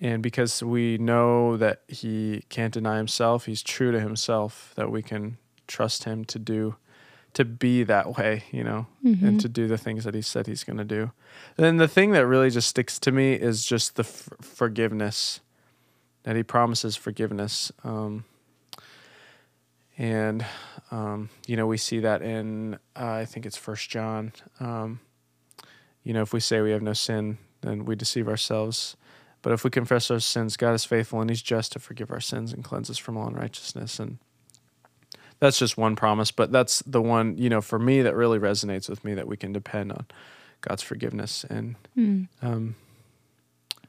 And 0.00 0.22
because 0.22 0.62
we 0.62 0.98
know 0.98 1.56
that 1.56 1.82
he 1.88 2.44
can't 2.48 2.74
deny 2.74 2.98
himself, 2.98 3.46
he's 3.46 3.62
true 3.62 3.92
to 3.92 4.00
himself, 4.00 4.72
that 4.76 4.90
we 4.90 5.02
can 5.02 5.38
trust 5.66 6.04
him 6.04 6.24
to 6.26 6.38
do, 6.38 6.76
to 7.32 7.44
be 7.44 7.82
that 7.82 8.16
way, 8.16 8.44
you 8.52 8.62
know, 8.62 8.86
mm-hmm. 9.04 9.26
and 9.26 9.40
to 9.40 9.48
do 9.48 9.66
the 9.66 9.78
things 9.78 10.04
that 10.04 10.14
he 10.14 10.22
said 10.22 10.46
he's 10.46 10.64
going 10.64 10.76
to 10.76 10.84
do. 10.84 11.10
And 11.56 11.64
then 11.64 11.76
the 11.78 11.88
thing 11.88 12.12
that 12.12 12.26
really 12.26 12.50
just 12.50 12.68
sticks 12.68 12.98
to 13.00 13.12
me 13.12 13.34
is 13.34 13.64
just 13.64 13.96
the 13.96 14.04
f- 14.04 14.28
forgiveness, 14.40 15.40
that 16.22 16.36
he 16.36 16.42
promises 16.42 16.96
forgiveness. 16.96 17.72
Um, 17.82 18.24
and 19.98 20.44
um, 20.90 21.28
you 21.46 21.56
know 21.56 21.66
we 21.66 21.76
see 21.78 22.00
that 22.00 22.22
in 22.22 22.74
uh, 22.94 23.12
I 23.22 23.24
think 23.24 23.46
it's 23.46 23.56
First 23.56 23.88
John. 23.90 24.32
Um, 24.60 25.00
you 26.02 26.12
know, 26.12 26.22
if 26.22 26.32
we 26.32 26.40
say 26.40 26.60
we 26.60 26.70
have 26.70 26.82
no 26.82 26.92
sin, 26.92 27.38
then 27.62 27.84
we 27.84 27.96
deceive 27.96 28.28
ourselves. 28.28 28.96
But 29.42 29.52
if 29.52 29.64
we 29.64 29.70
confess 29.70 30.10
our 30.10 30.20
sins, 30.20 30.56
God 30.56 30.72
is 30.72 30.84
faithful 30.84 31.20
and 31.20 31.28
He's 31.30 31.42
just 31.42 31.72
to 31.72 31.78
forgive 31.78 32.10
our 32.10 32.20
sins 32.20 32.52
and 32.52 32.62
cleanse 32.64 32.90
us 32.90 32.98
from 32.98 33.16
all 33.16 33.26
unrighteousness. 33.28 33.98
And 33.98 34.18
that's 35.40 35.58
just 35.58 35.76
one 35.76 35.96
promise, 35.96 36.30
but 36.30 36.50
that's 36.52 36.80
the 36.86 37.02
one, 37.02 37.36
you 37.38 37.48
know, 37.48 37.60
for 37.60 37.78
me 37.78 38.02
that 38.02 38.14
really 38.14 38.38
resonates 38.38 38.88
with 38.88 39.04
me 39.04 39.14
that 39.14 39.26
we 39.28 39.36
can 39.36 39.52
depend 39.52 39.92
on 39.92 40.06
God's 40.60 40.82
forgiveness 40.82 41.44
and 41.48 41.74
Mm. 41.96 42.28
um, 42.42 42.74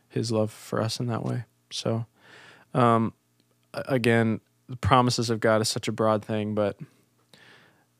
His 0.09 0.31
love 0.31 0.51
for 0.51 0.81
us 0.81 0.99
in 0.99 1.05
that 1.07 1.23
way. 1.23 1.43
So, 1.71 2.05
um, 2.73 3.13
again, 3.73 4.41
the 4.69 4.75
promises 4.75 5.29
of 5.29 5.39
God 5.39 5.61
is 5.61 5.69
such 5.69 5.87
a 5.87 5.91
broad 5.91 6.23
thing, 6.23 6.55
but, 6.55 6.77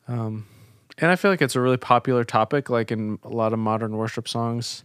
um, 0.08 0.46
and 0.98 1.12
I 1.12 1.16
feel 1.16 1.32
like 1.32 1.42
it's 1.42 1.56
a 1.56 1.62
really 1.62 1.78
popular 1.78 2.24
topic, 2.24 2.70
like 2.70 2.92
in 2.92 3.20
a 3.24 3.30
lot 3.30 3.54
of 3.54 3.60
modern 3.60 3.98
worship 3.98 4.28
songs. 4.28 4.84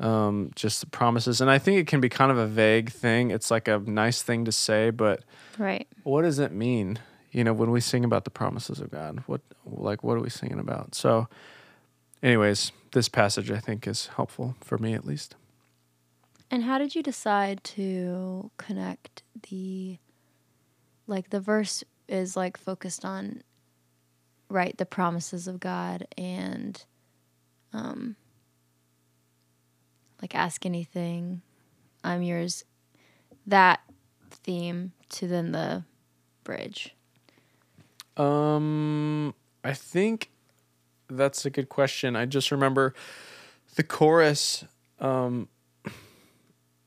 Um, 0.00 0.50
just 0.56 0.80
the 0.80 0.86
promises, 0.86 1.40
and 1.40 1.48
I 1.48 1.58
think 1.58 1.78
it 1.78 1.86
can 1.86 2.00
be 2.00 2.08
kind 2.08 2.32
of 2.32 2.36
a 2.36 2.48
vague 2.48 2.90
thing. 2.90 3.30
It's 3.30 3.48
like 3.48 3.68
a 3.68 3.78
nice 3.78 4.22
thing 4.22 4.44
to 4.46 4.50
say, 4.50 4.90
but 4.90 5.22
Right. 5.56 5.86
what 6.02 6.22
does 6.22 6.40
it 6.40 6.50
mean? 6.50 6.98
You 7.30 7.44
know, 7.44 7.52
when 7.52 7.70
we 7.70 7.80
sing 7.80 8.04
about 8.04 8.24
the 8.24 8.30
promises 8.30 8.80
of 8.80 8.90
God, 8.90 9.22
what 9.26 9.40
like 9.64 10.02
what 10.02 10.16
are 10.16 10.20
we 10.20 10.30
singing 10.30 10.58
about? 10.58 10.96
So, 10.96 11.28
anyways, 12.24 12.72
this 12.90 13.08
passage 13.08 13.52
I 13.52 13.58
think 13.60 13.86
is 13.86 14.08
helpful 14.16 14.56
for 14.60 14.78
me 14.78 14.94
at 14.94 15.04
least. 15.04 15.36
And 16.50 16.64
how 16.64 16.78
did 16.78 16.96
you 16.96 17.02
decide 17.02 17.62
to 17.64 18.50
connect 18.58 19.22
the 19.48 19.98
like 21.06 21.30
the 21.30 21.40
verse 21.40 21.84
is 22.08 22.36
like 22.36 22.56
focused 22.56 23.04
on 23.04 23.42
right 24.48 24.76
the 24.76 24.86
promises 24.86 25.48
of 25.48 25.58
God 25.58 26.06
and 26.16 26.84
um 27.72 28.16
like 30.20 30.34
ask 30.34 30.64
anything 30.64 31.42
I'm 32.02 32.22
yours 32.22 32.64
that 33.46 33.80
theme 34.30 34.92
to 35.10 35.26
then 35.26 35.52
the 35.52 35.84
bridge. 36.44 36.94
Um, 38.16 39.34
I 39.64 39.72
think 39.72 40.30
that's 41.08 41.44
a 41.44 41.50
good 41.50 41.68
question. 41.68 42.14
I 42.14 42.26
just 42.26 42.50
remember 42.50 42.94
the 43.76 43.82
chorus. 43.82 44.64
Um, 45.00 45.48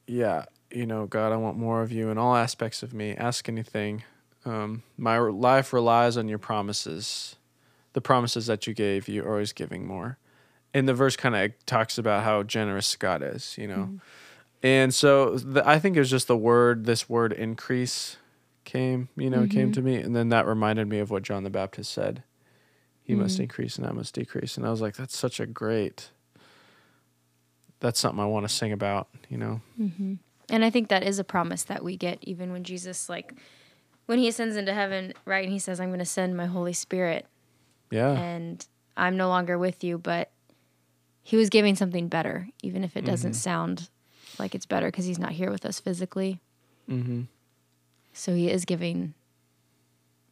yeah, 0.08 0.46
you 0.72 0.86
know, 0.86 1.06
God, 1.06 1.32
I 1.32 1.38
want 1.38 1.58
more 1.58 1.82
of 1.82 1.92
you 1.92 2.10
in 2.10 2.18
all 2.18 2.36
aspects 2.36 2.84
of 2.84 2.94
me. 2.94 3.16
Ask 3.16 3.48
anything. 3.48 4.04
Um, 4.46 4.84
my 4.98 5.18
life 5.18 5.74
relies 5.74 6.18
on 6.18 6.28
your 6.28 6.40
promises. 6.40 7.36
The 7.94 8.02
promises 8.02 8.48
that 8.48 8.68
you 8.68 8.74
gave, 8.74 9.08
you're 9.08 9.30
always 9.30 9.54
giving 9.54 9.86
more. 9.86 10.18
And 10.74 10.88
the 10.88 10.94
verse 10.94 11.16
kind 11.16 11.36
of 11.36 11.52
talks 11.66 11.98
about 11.98 12.24
how 12.24 12.44
generous 12.44 12.96
God 12.96 13.24
is, 13.24 13.58
you 13.58 13.68
know. 13.68 13.76
Mm-hmm. 13.76 13.98
And 14.64 14.94
so 14.94 15.38
the, 15.38 15.68
I 15.68 15.80
think 15.80 15.96
it 15.96 16.00
was 16.00 16.10
just 16.10 16.28
the 16.28 16.38
word, 16.38 16.86
this 16.86 17.10
word 17.10 17.34
increase 17.34 18.18
came, 18.66 19.10
you 19.16 19.30
know, 19.30 19.48
came 19.48 19.68
mm-hmm. 19.68 19.72
to 19.72 19.82
me. 19.82 19.96
And 19.96 20.16
then 20.16 20.30
that 20.30 20.46
reminded 20.46 20.88
me 20.88 21.00
of 21.00 21.10
what 21.10 21.24
John 21.24 21.44
the 21.44 21.50
Baptist 21.50 21.92
said. 21.92 22.24
He 23.02 23.16
must 23.16 23.36
mm-hmm. 23.36 23.44
increase 23.44 23.78
and 23.78 23.88
I 23.88 23.92
must 23.92 24.14
decrease. 24.14 24.58
And 24.58 24.66
I 24.66 24.70
was 24.70 24.82
like, 24.82 24.96
that's 24.96 25.18
such 25.18 25.40
a 25.40 25.46
great, 25.46 26.10
that's 27.80 28.00
something 28.00 28.20
I 28.20 28.26
want 28.26 28.48
to 28.48 28.54
sing 28.54 28.74
about, 28.74 29.08
you 29.30 29.38
know? 29.38 29.62
And 30.50 30.64
I 30.64 30.70
think 30.70 30.88
that 30.90 31.04
is 31.04 31.20
a 31.20 31.24
promise 31.24 31.64
that 31.64 31.84
we 31.84 31.98
get 31.98 32.20
even 32.22 32.52
when 32.52 32.64
Jesus 32.64 33.10
like 33.10 33.34
when 34.06 34.20
he 34.20 34.28
ascends 34.30 34.56
into 34.56 34.74
heaven, 34.74 35.14
right? 35.26 35.44
And 35.44 35.52
he 35.52 35.60
says, 35.60 35.80
I'm 35.82 35.90
going 35.90 36.00
to 36.00 36.06
send 36.06 36.38
my 36.38 36.46
Holy 36.46 36.72
Spirit 36.74 37.26
Yeah. 37.92 38.12
and 38.12 38.66
I'm 38.96 39.18
no 39.18 39.28
longer 39.28 39.58
with 39.58 39.84
you, 39.84 39.98
but 39.98 40.32
he 41.22 41.36
was 41.36 41.50
giving 41.50 41.76
something 41.76 42.08
better, 42.08 42.48
even 42.64 42.84
if 42.86 42.96
it 42.96 43.04
doesn't 43.04 43.32
Mm-hmm. 43.32 43.38
sound 43.38 43.90
like 44.40 44.56
it's 44.56 44.66
better 44.66 44.88
because 44.88 45.06
he's 45.06 45.20
not 45.20 45.34
here 45.34 45.52
with 45.52 45.66
us 45.66 45.80
physically. 45.82 46.40
Mm-hmm. 46.90 47.24
So 48.14 48.34
he 48.34 48.50
is 48.50 48.64
giving 48.64 49.14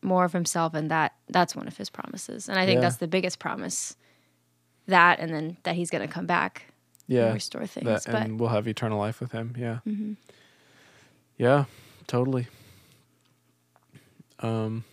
more 0.02 0.24
of 0.24 0.32
himself, 0.34 0.74
and 0.74 0.90
that 0.90 1.14
that's 1.28 1.56
one 1.56 1.68
of 1.68 1.76
his 1.78 1.90
promises. 1.90 2.48
And 2.48 2.58
I 2.58 2.66
think 2.66 2.78
Yeah. 2.78 2.82
that's 2.82 2.98
the 2.98 3.08
biggest 3.08 3.40
promise. 3.40 3.98
That 4.88 5.20
and 5.20 5.34
then 5.34 5.58
that 5.64 5.76
he's 5.76 5.90
going 5.90 6.08
to 6.08 6.14
come 6.14 6.26
back 6.28 6.74
Yeah. 7.08 7.26
and 7.26 7.34
restore 7.36 7.68
things. 7.68 7.86
That, 7.86 8.12
but 8.12 8.22
and 8.24 8.40
we'll 8.40 8.50
have 8.50 8.68
eternal 8.68 8.98
life 8.98 9.20
with 9.20 9.32
him. 9.32 9.56
Yeah. 9.58 9.80
Mm-hmm. 9.88 10.14
Yeah, 11.38 11.66
totally. 12.08 12.48
Um, 14.40 14.84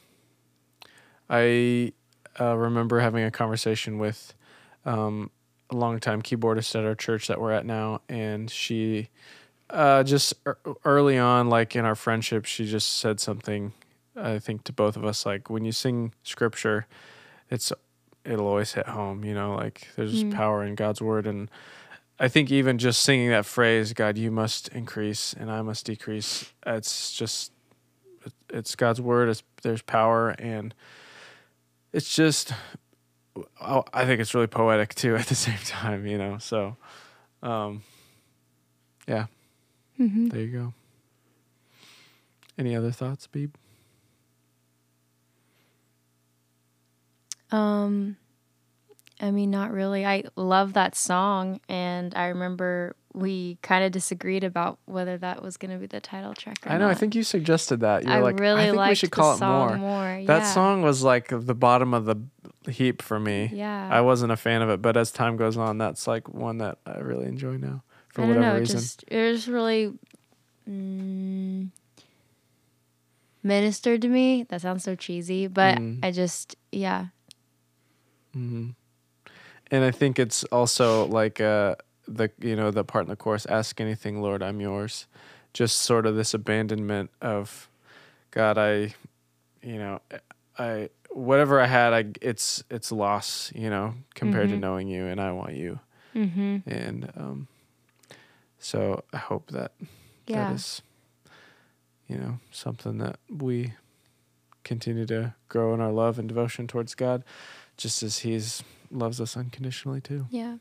I 1.29 1.93
uh, 2.41 2.57
remember 2.57 3.01
having 3.01 3.25
a 3.25 3.31
conversation 3.31 3.99
with 3.99 4.35
um, 4.85 5.31
a 5.71 5.77
longtime 5.77 6.23
keyboardist 6.23 6.79
at 6.79 6.85
our 6.85 6.95
church 6.95 7.29
that 7.29 7.41
we're 7.41 7.53
at 7.53 7.65
now, 7.65 8.01
and 8.09 8.51
she 8.51 9.09
uh, 9.71 10.03
just 10.03 10.35
ear- 10.47 10.59
early 10.85 11.19
on, 11.19 11.49
like 11.49 11.75
in 11.75 11.85
our 11.85 11.95
friendship, 11.95 12.45
she 12.45 12.67
just 12.67 12.99
said 12.99 13.21
something. 13.21 13.73
I 14.15 14.39
think 14.39 14.65
to 14.65 14.73
both 14.73 14.97
of 14.97 15.05
us, 15.05 15.25
like 15.25 15.49
when 15.49 15.65
you 15.65 15.73
sing 15.73 16.13
scripture, 16.23 16.87
it's 17.51 17.73
it'll 18.25 18.47
always 18.47 18.73
hit 18.73 18.87
home. 18.87 19.25
You 19.25 19.35
know, 19.35 19.55
like 19.55 19.89
there's 19.97 20.25
power 20.25 20.63
in 20.65 20.75
God's 20.75 21.01
word, 21.01 21.27
and 21.27 21.51
I 22.23 22.29
think 22.29 22.53
even 22.53 22.79
just 22.79 23.03
singing 23.03 23.31
that 23.31 23.45
phrase, 23.45 23.93
God, 23.95 24.17
you 24.17 24.31
must 24.31 24.69
increase 24.69 25.33
and 25.33 25.51
I 25.51 25.61
must 25.61 25.85
decrease. 25.85 26.53
It's 26.65 27.13
just, 27.13 27.51
it's 28.49 28.77
God's 28.77 29.01
word. 29.01 29.29
It's 29.29 29.43
there's 29.63 29.83
power 29.83 30.31
and 30.39 30.73
it's 31.93 32.15
just, 32.15 32.53
I 33.61 33.83
I 33.93 34.07
think 34.07 34.21
it's 34.21 34.35
really 34.35 34.47
poetic 34.47 34.95
too 34.95 35.17
at 35.23 35.27
the 35.27 35.35
same 35.35 35.59
time, 35.67 36.07
you 36.07 36.17
know. 36.17 36.39
So, 36.39 36.77
um, 37.43 37.83
yeah, 39.09 39.27
Mm-hmm. 40.01 40.29
there 40.29 40.43
you 40.43 40.53
go. 40.59 40.75
Any 42.57 42.77
other 42.77 42.93
thoughts, 42.93 43.27
Beeb? 43.27 43.51
Um, 47.51 48.17
I 49.23 49.31
mean, 49.31 49.51
not 49.53 49.71
really. 49.71 50.05
I 50.05 50.25
love 50.35 50.73
that 50.73 50.97
song, 50.97 51.61
and 51.69 52.13
I 52.17 52.27
remember 52.27 52.97
we 53.15 53.57
kind 53.63 53.85
of 53.85 53.93
disagreed 53.93 54.43
about 54.43 54.79
whether 54.87 55.17
that 55.19 55.43
was 55.43 55.57
going 55.57 55.71
to 55.71 55.77
be 55.79 55.87
the 55.87 56.01
title 56.01 56.35
track. 56.35 56.67
Or 56.67 56.73
I 56.73 56.79
know. 56.79 56.89
I 56.89 56.95
think 56.95 57.15
you 57.15 57.23
suggested 57.23 57.81
that. 57.81 58.03
You're 58.05 58.13
I 58.15 58.21
like, 58.21 58.41
really 58.41 58.63
I 58.63 58.65
think 58.67 58.77
liked 58.79 58.89
we 58.91 58.95
should 58.97 59.11
call 59.13 59.35
it 59.35 59.39
song 59.39 59.79
more. 59.79 59.79
more. 59.79 60.25
That 60.27 60.41
song 60.41 60.83
was 60.83 61.05
like 61.05 61.29
the 61.31 61.55
bottom 61.55 61.95
of 61.95 62.05
the 62.05 62.17
heap 62.69 63.01
for 63.01 63.21
me. 63.21 63.51
Yeah. 63.53 63.89
I 63.91 64.01
wasn't 64.01 64.33
a 64.33 64.37
fan 64.37 64.61
of 64.61 64.71
it, 64.71 64.83
but 64.83 64.97
as 64.97 65.13
time 65.13 65.37
goes 65.37 65.57
on, 65.57 65.79
that's 65.79 66.09
like 66.09 66.29
one 66.29 66.59
that 66.59 66.79
I 66.85 66.99
really 66.99 67.27
enjoy 67.27 67.59
now 67.59 67.85
for 68.09 68.23
I 68.23 68.27
don't 68.27 68.37
whatever 68.37 68.55
know. 68.55 68.61
Reason. 68.61 68.77
just 68.77 69.05
it 69.07 69.23
was 69.31 69.47
really 69.47 69.93
mm, 70.69 71.69
ministered 73.43 74.03
to 74.03 74.09
me. 74.09 74.45
That 74.45 74.63
sounds 74.63 74.83
so 74.85 74.95
cheesy, 74.97 75.47
but 75.47 75.79
Mm. 75.79 76.01
I 76.03 76.11
just 76.11 76.57
yeah. 76.73 77.07
hmm 78.33 78.71
And 79.73 79.85
I 79.85 79.91
think 79.91 80.19
it's 80.19 80.45
also 80.45 81.07
like 81.07 81.41
uh, 81.41 81.75
the 82.07 82.31
you 82.41 82.55
know 82.55 82.71
the 82.71 82.85
part 82.85 83.05
in 83.07 83.09
the 83.09 83.17
chorus, 83.17 83.47
"Ask 83.47 83.81
anything, 83.81 84.21
Lord, 84.23 84.43
I'm 84.43 84.61
yours." 84.61 85.07
Just 85.55 85.79
sort 85.79 86.07
of 86.07 86.15
this 86.15 86.35
abandonment 86.35 87.11
of 87.21 87.69
God. 88.31 88.57
I, 88.59 88.95
you 89.63 89.79
know, 89.79 90.01
I 90.59 90.91
whatever 91.11 91.59
I 91.61 91.67
had, 91.67 91.93
I 91.95 92.05
it's 92.21 92.63
it's 92.71 92.93
loss. 92.93 93.51
You 93.55 93.71
know, 93.71 93.95
compared 94.15 94.51
to 94.51 94.57
Mhm. 94.57 94.61
knowing 94.61 94.89
you, 94.89 95.07
and 95.07 95.21
I 95.21 95.33
want 95.33 95.55
you. 95.55 95.81
Mm-hmm. 96.15 96.59
And 96.67 97.11
um, 97.17 97.49
so 98.59 99.05
I 99.13 99.17
hope 99.19 99.51
that 99.53 99.73
Yeah. 100.27 100.45
that 100.45 100.53
is, 100.55 100.83
you 102.09 102.19
know, 102.19 102.39
something 102.51 102.99
that 102.99 103.17
we 103.31 103.73
continue 104.65 105.07
to 105.07 105.35
grow 105.49 105.73
in 105.75 105.81
our 105.81 105.93
love 105.93 106.19
and 106.19 106.29
devotion 106.29 106.67
towards 106.67 106.95
God, 106.95 107.25
just 107.79 108.03
as 108.03 108.19
He's 108.19 108.63
loves 108.93 109.21
us 109.21 109.37
unconditionally 109.37 110.01
too. 110.01 110.27
Yeah. 110.31 110.57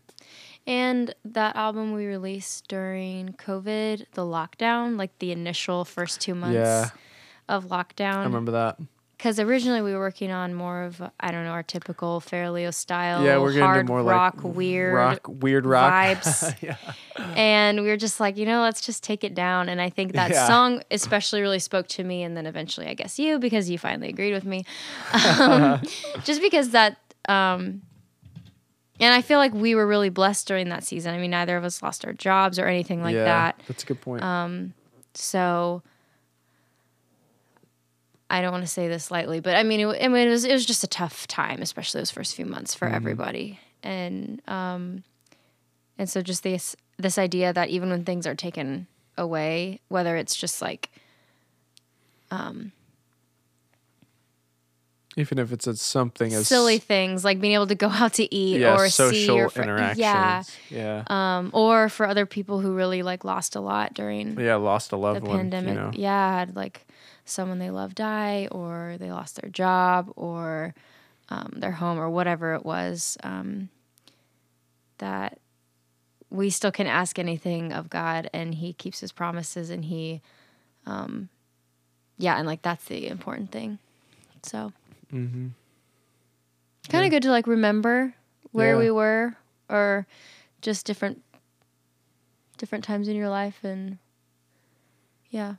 And 0.67 1.13
that 1.26 1.56
album 1.56 1.94
we 1.94 2.06
released 2.06 2.67
during 2.67 3.30
COVID, 3.34 4.06
the 4.13 4.22
lockdown, 4.22 4.98
like 4.98 5.17
the 5.20 5.32
initial 5.32 5.86
first 5.86 6.22
two 6.22 6.36
months 6.36 6.56
Yeah. 6.56 6.89
of 7.50 7.65
lockdown. 7.65 8.17
I 8.17 8.24
remember 8.26 8.52
that. 8.52 8.78
Because 9.17 9.39
originally 9.39 9.84
we 9.84 9.94
were 9.94 10.00
working 10.00 10.32
on 10.32 10.56
more 10.56 10.82
of, 10.82 11.00
I 11.20 11.30
don't 11.32 11.44
know, 11.44 11.52
our 11.52 11.62
typical 11.62 12.22
Fairleo 12.22 12.74
style, 12.74 13.24
yeah, 13.24 13.38
we're 13.38 13.54
hard 13.60 13.88
more 13.88 14.02
rock, 14.02 14.44
like 14.44 14.56
weird 14.56 14.96
rock, 14.96 15.28
weird 15.28 15.65
rock 15.67 15.94
vibes. 15.94 16.56
yeah, 16.63 16.76
and 17.36 17.82
we 17.84 17.88
were 17.88 17.98
just 17.98 18.20
like, 18.20 18.36
you 18.36 18.48
know, 18.48 18.62
let's 18.62 18.82
just 18.82 19.04
take 19.04 19.24
it 19.24 19.36
down. 19.36 19.70
And 19.70 19.80
I 19.80 19.91
think 19.91 20.13
that 20.13 20.32
Yeah. 20.32 20.48
song 20.48 20.82
especially 20.89 21.41
really 21.41 21.60
spoke 21.60 21.88
to 21.89 22.04
me, 22.04 22.24
and 22.24 22.36
then 22.36 22.48
eventually, 22.48 22.88
I 22.88 22.96
guess 22.96 23.20
you, 23.20 23.38
because 23.38 23.70
you 23.70 23.78
finally 23.78 24.10
agreed 24.10 24.34
with 24.34 24.44
me, 24.46 24.63
um, 25.39 25.82
just 26.24 26.41
because 26.41 26.70
that. 26.72 26.98
Um, 27.30 27.84
and 29.02 29.14
I 29.14 29.22
feel 29.22 29.40
like 29.40 29.54
we 29.54 29.74
were 29.76 29.88
really 29.88 30.10
blessed 30.10 30.48
during 30.48 30.70
that 30.70 30.84
season. 30.84 31.14
I 31.14 31.18
mean, 31.18 31.32
neither 31.32 31.58
of 31.58 31.64
us 31.64 31.82
lost 31.82 32.06
our 32.06 32.14
jobs 32.14 32.60
or 32.60 32.68
anything 32.68 33.02
like 33.02 33.16
yeah, 33.16 33.26
that. 33.26 33.62
That's 33.68 33.84
a 33.84 33.86
good 33.88 34.00
point. 34.00 34.24
Um, 34.24 34.74
so 35.16 35.82
I 38.30 38.42
don't 38.42 38.52
want 38.52 38.64
to 38.64 38.70
say 38.70 38.88
this 38.88 39.12
lightly, 39.12 39.40
but 39.40 39.56
I 39.56 39.64
mean, 39.64 39.80
it, 39.82 39.88
I 39.88 40.08
mean, 40.08 40.28
it 40.28 40.32
was 40.32 40.46
it 40.46 40.54
was 40.54 40.66
just 40.66 40.84
a 40.84 40.88
tough 40.88 41.28
time, 41.28 41.62
especially 41.62 42.00
those 42.00 42.12
first 42.12 42.36
few 42.36 42.46
months 42.46 42.76
for 42.76 42.88
everybody, 42.88 43.60
and 43.84 44.42
um, 44.48 45.04
and 45.98 46.10
so 46.10 46.22
just 46.22 46.44
this 46.44 46.76
this 46.98 47.18
idea 47.18 47.52
that 47.52 47.70
even 47.70 47.90
when 47.90 48.06
things 48.06 48.28
are 48.28 48.36
taken 48.36 48.88
away, 49.18 49.80
whether 49.88 50.16
it's 50.16 50.36
just 50.36 50.62
like 50.62 50.92
um, 52.30 52.72
Even 55.17 55.39
if 55.39 55.52
it's 55.52 55.67
a, 55.67 55.76
something 55.76 56.34
as 56.34 56.47
silly 56.47 56.78
things 56.78 57.26
like 57.26 57.41
being 57.41 57.54
able 57.54 57.67
to 57.67 57.76
go 57.76 57.89
out 57.91 58.13
to 58.13 58.34
eat 58.34 58.62
yeah, 58.62 58.76
or 58.76 58.88
social 58.88 59.12
see 59.12 59.26
your 59.26 59.50
fri- 59.50 59.63
interactions. 59.63 60.00
Yeah. 60.00 60.43
Yeah. 60.69 61.04
Um, 61.08 61.50
or 61.54 61.89
for 61.89 62.06
other 62.06 62.26
people 62.26 62.62
who 62.62 62.74
really 62.74 63.04
like 63.04 63.26
lost 63.26 63.56
a 63.56 63.60
lot 63.60 63.93
during 63.93 64.39
yeah, 64.39 64.56
lost 64.56 64.88
a 64.88 64.91
the 64.91 64.97
loved 65.00 65.28
one. 65.28 65.38
pandemic. 65.38 65.69
You 65.69 65.76
know. 65.76 65.91
Yeah, 65.93 66.39
had 66.39 66.56
like 66.56 66.88
someone 67.26 67.60
they 67.60 67.69
love 67.71 67.93
die, 67.93 68.47
or 68.52 68.95
they 69.00 69.12
lost 69.12 69.41
their 69.41 69.50
job, 69.50 70.12
or 70.15 70.74
um, 71.30 71.56
their 71.58 71.71
home, 71.71 72.00
or 72.00 72.10
whatever 72.10 72.54
it 72.54 72.65
was. 72.65 73.17
Um, 73.24 73.69
that 75.00 75.39
we 76.30 76.50
still 76.50 76.71
can 76.71 76.88
ask 76.88 77.19
anything 77.19 77.74
of 77.74 77.89
God, 77.89 78.30
and 78.34 78.56
He 78.56 78.71
keeps 78.74 79.02
His 79.02 79.12
promises, 79.12 79.69
and 79.69 79.86
He, 79.86 80.21
um, 80.86 81.30
yeah, 82.17 82.38
and 82.38 82.47
like 82.47 82.62
that's 82.62 82.86
the 82.86 83.08
important 83.08 83.52
thing. 83.52 83.80
So 84.43 84.74
Mm-hmm. 85.13 85.47
kind 86.89 87.06
of 87.06 87.12
good 87.12 87.24
to 87.24 87.30
like 87.32 87.47
remember 87.47 88.13
where 88.52 88.74
Yeah. 88.74 88.80
we 88.80 88.91
were, 88.91 89.36
or 89.69 90.08
just 90.62 90.86
different 90.86 91.21
different 92.58 92.84
times 92.84 93.08
in 93.08 93.15
your 93.15 93.30
life, 93.30 93.63
and 93.63 93.97
yeah. 95.30 95.56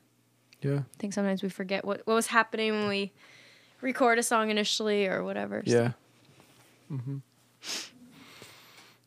Yeah. 0.61 0.79
I 0.81 0.97
think 0.99 1.13
sometimes 1.13 1.43
we 1.43 1.49
forget 1.49 1.85
what, 1.85 2.03
what 2.07 2.15
was 2.15 2.29
happening 2.29 2.71
when 2.73 2.89
we 2.89 3.13
record 3.81 4.19
a 4.19 4.23
song 4.23 4.49
initially 4.51 5.07
or 5.09 5.25
whatever. 5.25 5.63
So- 5.67 5.73
Yeah. 5.73 5.93
hmm 6.89 7.17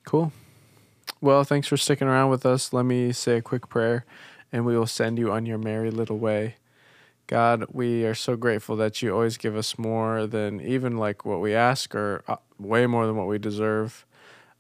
Cool. 0.04 0.32
Well, 1.22 1.44
thanks 1.44 1.68
for 1.68 1.78
sticking 1.78 2.08
around 2.08 2.30
with 2.30 2.46
us. 2.46 2.72
Let 2.74 2.84
me 2.86 3.12
say 3.14 3.38
a 3.38 3.42
quick 3.42 3.70
prayer 3.70 4.06
and 4.52 4.66
we 4.66 4.78
will 4.78 4.86
send 4.86 5.18
you 5.18 5.32
on 5.32 5.46
your 5.46 5.58
merry 5.58 5.90
little 5.92 6.18
way. 6.20 6.56
God, 7.28 7.66
we 7.72 8.06
are 8.06 8.16
so 8.16 8.36
grateful 8.36 8.76
that 8.76 9.02
you 9.02 9.14
always 9.14 9.38
give 9.38 9.56
us 9.56 9.78
more 9.78 10.28
than 10.28 10.62
even 10.62 10.98
like 10.98 11.26
what 11.26 11.42
we 11.42 11.54
ask 11.56 11.96
or 11.96 12.24
uh, 12.28 12.36
way 12.60 12.86
more 12.86 13.06
than 13.08 13.16
what 13.16 13.28
we 13.28 13.40
deserve. 13.40 14.06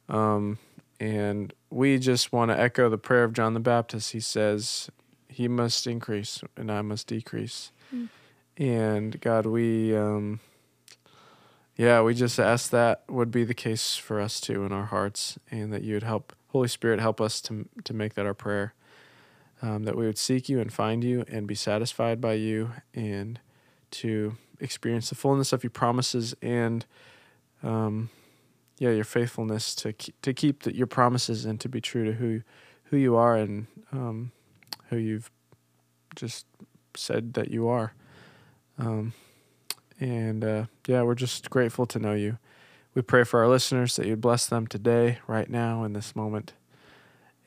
Um, 0.09 0.57
and 0.99 1.53
we 1.69 1.99
just 1.99 2.33
want 2.33 2.51
to 2.51 2.59
echo 2.59 2.89
the 2.89 2.97
prayer 2.97 3.23
of 3.23 3.33
John 3.33 3.53
the 3.53 3.59
Baptist. 3.59 4.13
He 4.13 4.19
says, 4.19 4.89
He 5.27 5.47
must 5.47 5.85
increase 5.85 6.41
and 6.57 6.71
I 6.71 6.81
must 6.81 7.07
decrease. 7.07 7.71
Mm. 7.93 8.09
And 8.57 9.21
God, 9.21 9.45
we. 9.45 9.95
Um, 9.95 10.39
yeah, 11.77 12.01
we 12.01 12.13
just 12.13 12.39
ask 12.39 12.69
that 12.69 13.03
would 13.09 13.31
be 13.31 13.43
the 13.43 13.53
case 13.53 13.97
for 13.97 14.21
us 14.21 14.39
too 14.39 14.63
in 14.63 14.71
our 14.71 14.85
hearts, 14.85 15.37
and 15.51 15.73
that 15.73 15.83
you 15.83 15.95
would 15.95 16.03
help, 16.03 16.33
Holy 16.47 16.69
Spirit, 16.69 17.01
help 17.01 17.19
us 17.19 17.41
to 17.41 17.67
to 17.83 17.93
make 17.93 18.13
that 18.13 18.25
our 18.25 18.33
prayer. 18.33 18.73
Um, 19.65 19.85
that 19.85 19.95
we 19.97 20.05
would 20.05 20.19
seek 20.19 20.47
you 20.47 20.59
and 20.59 20.71
find 20.71 21.03
you 21.03 21.25
and 21.27 21.47
be 21.47 21.55
satisfied 21.55 22.21
by 22.21 22.33
you, 22.33 22.69
and 22.93 23.39
to 23.91 24.37
experience 24.59 25.09
the 25.09 25.15
fullness 25.15 25.53
of 25.53 25.63
your 25.63 25.71
promises 25.71 26.35
and, 26.41 26.85
um, 27.63 28.09
yeah, 28.77 28.91
your 28.91 29.05
faithfulness 29.05 29.73
to 29.75 29.93
keep, 29.93 30.21
to 30.21 30.33
keep 30.33 30.63
the, 30.63 30.75
your 30.75 30.85
promises 30.87 31.45
and 31.45 31.59
to 31.61 31.69
be 31.69 31.81
true 31.81 32.05
to 32.05 32.11
who 32.11 32.41
who 32.89 32.97
you 32.97 33.15
are 33.15 33.35
and 33.35 33.65
um, 33.91 34.31
who 34.89 34.97
you've 34.97 35.31
just 36.15 36.45
said 36.95 37.33
that 37.33 37.49
you 37.49 37.67
are. 37.67 37.93
Um, 38.77 39.13
and 39.99 40.43
uh, 40.43 40.65
yeah, 40.87 41.01
we're 41.01 41.15
just 41.15 41.49
grateful 41.49 41.87
to 41.87 41.99
know 41.99 42.13
you. 42.13 42.37
We 42.93 43.01
pray 43.01 43.23
for 43.23 43.39
our 43.41 43.49
listeners 43.49 43.95
that 43.95 44.05
you'd 44.05 44.21
bless 44.21 44.45
them 44.45 44.67
today, 44.67 45.17
right 45.27 45.49
now, 45.49 45.83
in 45.83 45.93
this 45.93 46.15
moment, 46.15 46.53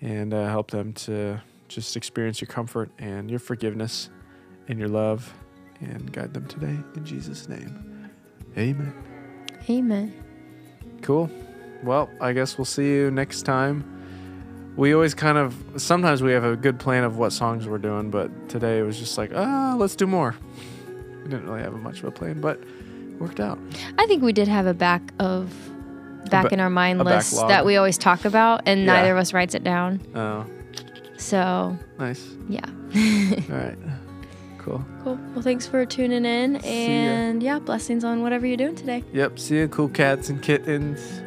and 0.01 0.35
uh, 0.35 0.49
help 0.49 0.73
them 0.73 0.93
to 0.95 1.43
just 1.69 1.97
experience 1.97 2.41
your 2.41 2.49
comfort 2.49 2.91
and 2.99 3.31
your 3.31 3.39
forgiveness 3.39 4.11
and 4.69 4.79
your 4.79 4.89
love 4.89 5.33
and 5.81 6.13
guide 6.13 6.35
them 6.35 6.47
today. 6.47 6.77
In 6.97 7.05
Jesus' 7.05 7.49
name, 7.49 8.11
amen. 8.57 8.93
Amen. 9.69 10.13
Cool. 11.03 11.31
Well, 11.83 12.09
I 12.21 12.33
guess 12.33 12.59
we'll 12.59 12.65
see 12.65 12.87
you 12.91 13.11
next 13.11 13.43
time. 13.43 13.85
We 14.77 14.95
always 14.95 15.15
kind 15.15 15.39
of, 15.39 15.55
sometimes 15.77 16.23
we 16.23 16.33
have 16.33 16.45
a 16.45 16.57
good 16.57 16.79
plan 16.79 17.05
of 17.05 17.19
what 17.19 17.33
songs 17.33 17.67
we're 17.67 17.79
doing, 17.79 18.11
but 18.11 18.49
today 18.49 18.79
it 18.79 18.83
was 18.83 18.99
just 18.99 19.19
like, 19.19 19.33
ah, 19.35 19.75
let's 19.77 19.97
do 19.97 20.07
more. 20.07 20.35
We 21.25 21.31
didn't 21.31 21.47
really 21.49 21.63
have 21.63 21.73
much 21.75 21.99
of 21.99 22.05
a 22.07 22.11
plan, 22.11 22.41
but 22.41 22.61
it 22.61 23.21
worked 23.21 23.41
out. 23.41 23.59
I 23.99 24.07
think 24.07 24.23
we 24.23 24.33
did 24.33 24.49
have 24.49 24.67
a 24.67 24.75
back 24.75 25.03
of 25.19 25.53
back 26.31 26.45
ba- 26.49 26.53
in 26.55 26.61
our 26.61 26.71
mind 26.71 27.03
list 27.05 27.33
backlog. 27.33 27.49
that 27.51 27.67
we 27.67 27.77
always 27.77 27.99
talk 27.99 28.25
about, 28.25 28.63
and 28.67 28.81
Yeah. 28.81 28.87
neither 28.87 29.13
of 29.13 29.19
us 29.19 29.33
writes 29.33 29.55
it 29.55 29.65
down. 29.65 30.01
Oh, 30.15 30.47
So 31.29 31.77
nice. 31.99 32.25
yeah, 32.49 32.65
All 33.51 33.57
right. 33.57 33.77
Cool. 34.57 34.83
cool. 35.05 35.19
Well, 35.35 35.43
thanks 35.43 35.67
for 35.67 35.85
tuning 35.85 36.25
in, 36.25 36.57
and 36.65 37.43
yeah, 37.43 37.59
blessings 37.59 38.03
on 38.03 38.23
whatever 38.23 38.47
you're 38.47 38.57
doing 38.57 38.75
today. 38.77 39.05
Yep. 39.13 39.39
See 39.39 39.57
you, 39.59 39.69
cool 39.69 39.91
cats 39.91 40.31
and 40.31 40.43
kittens. 40.43 41.21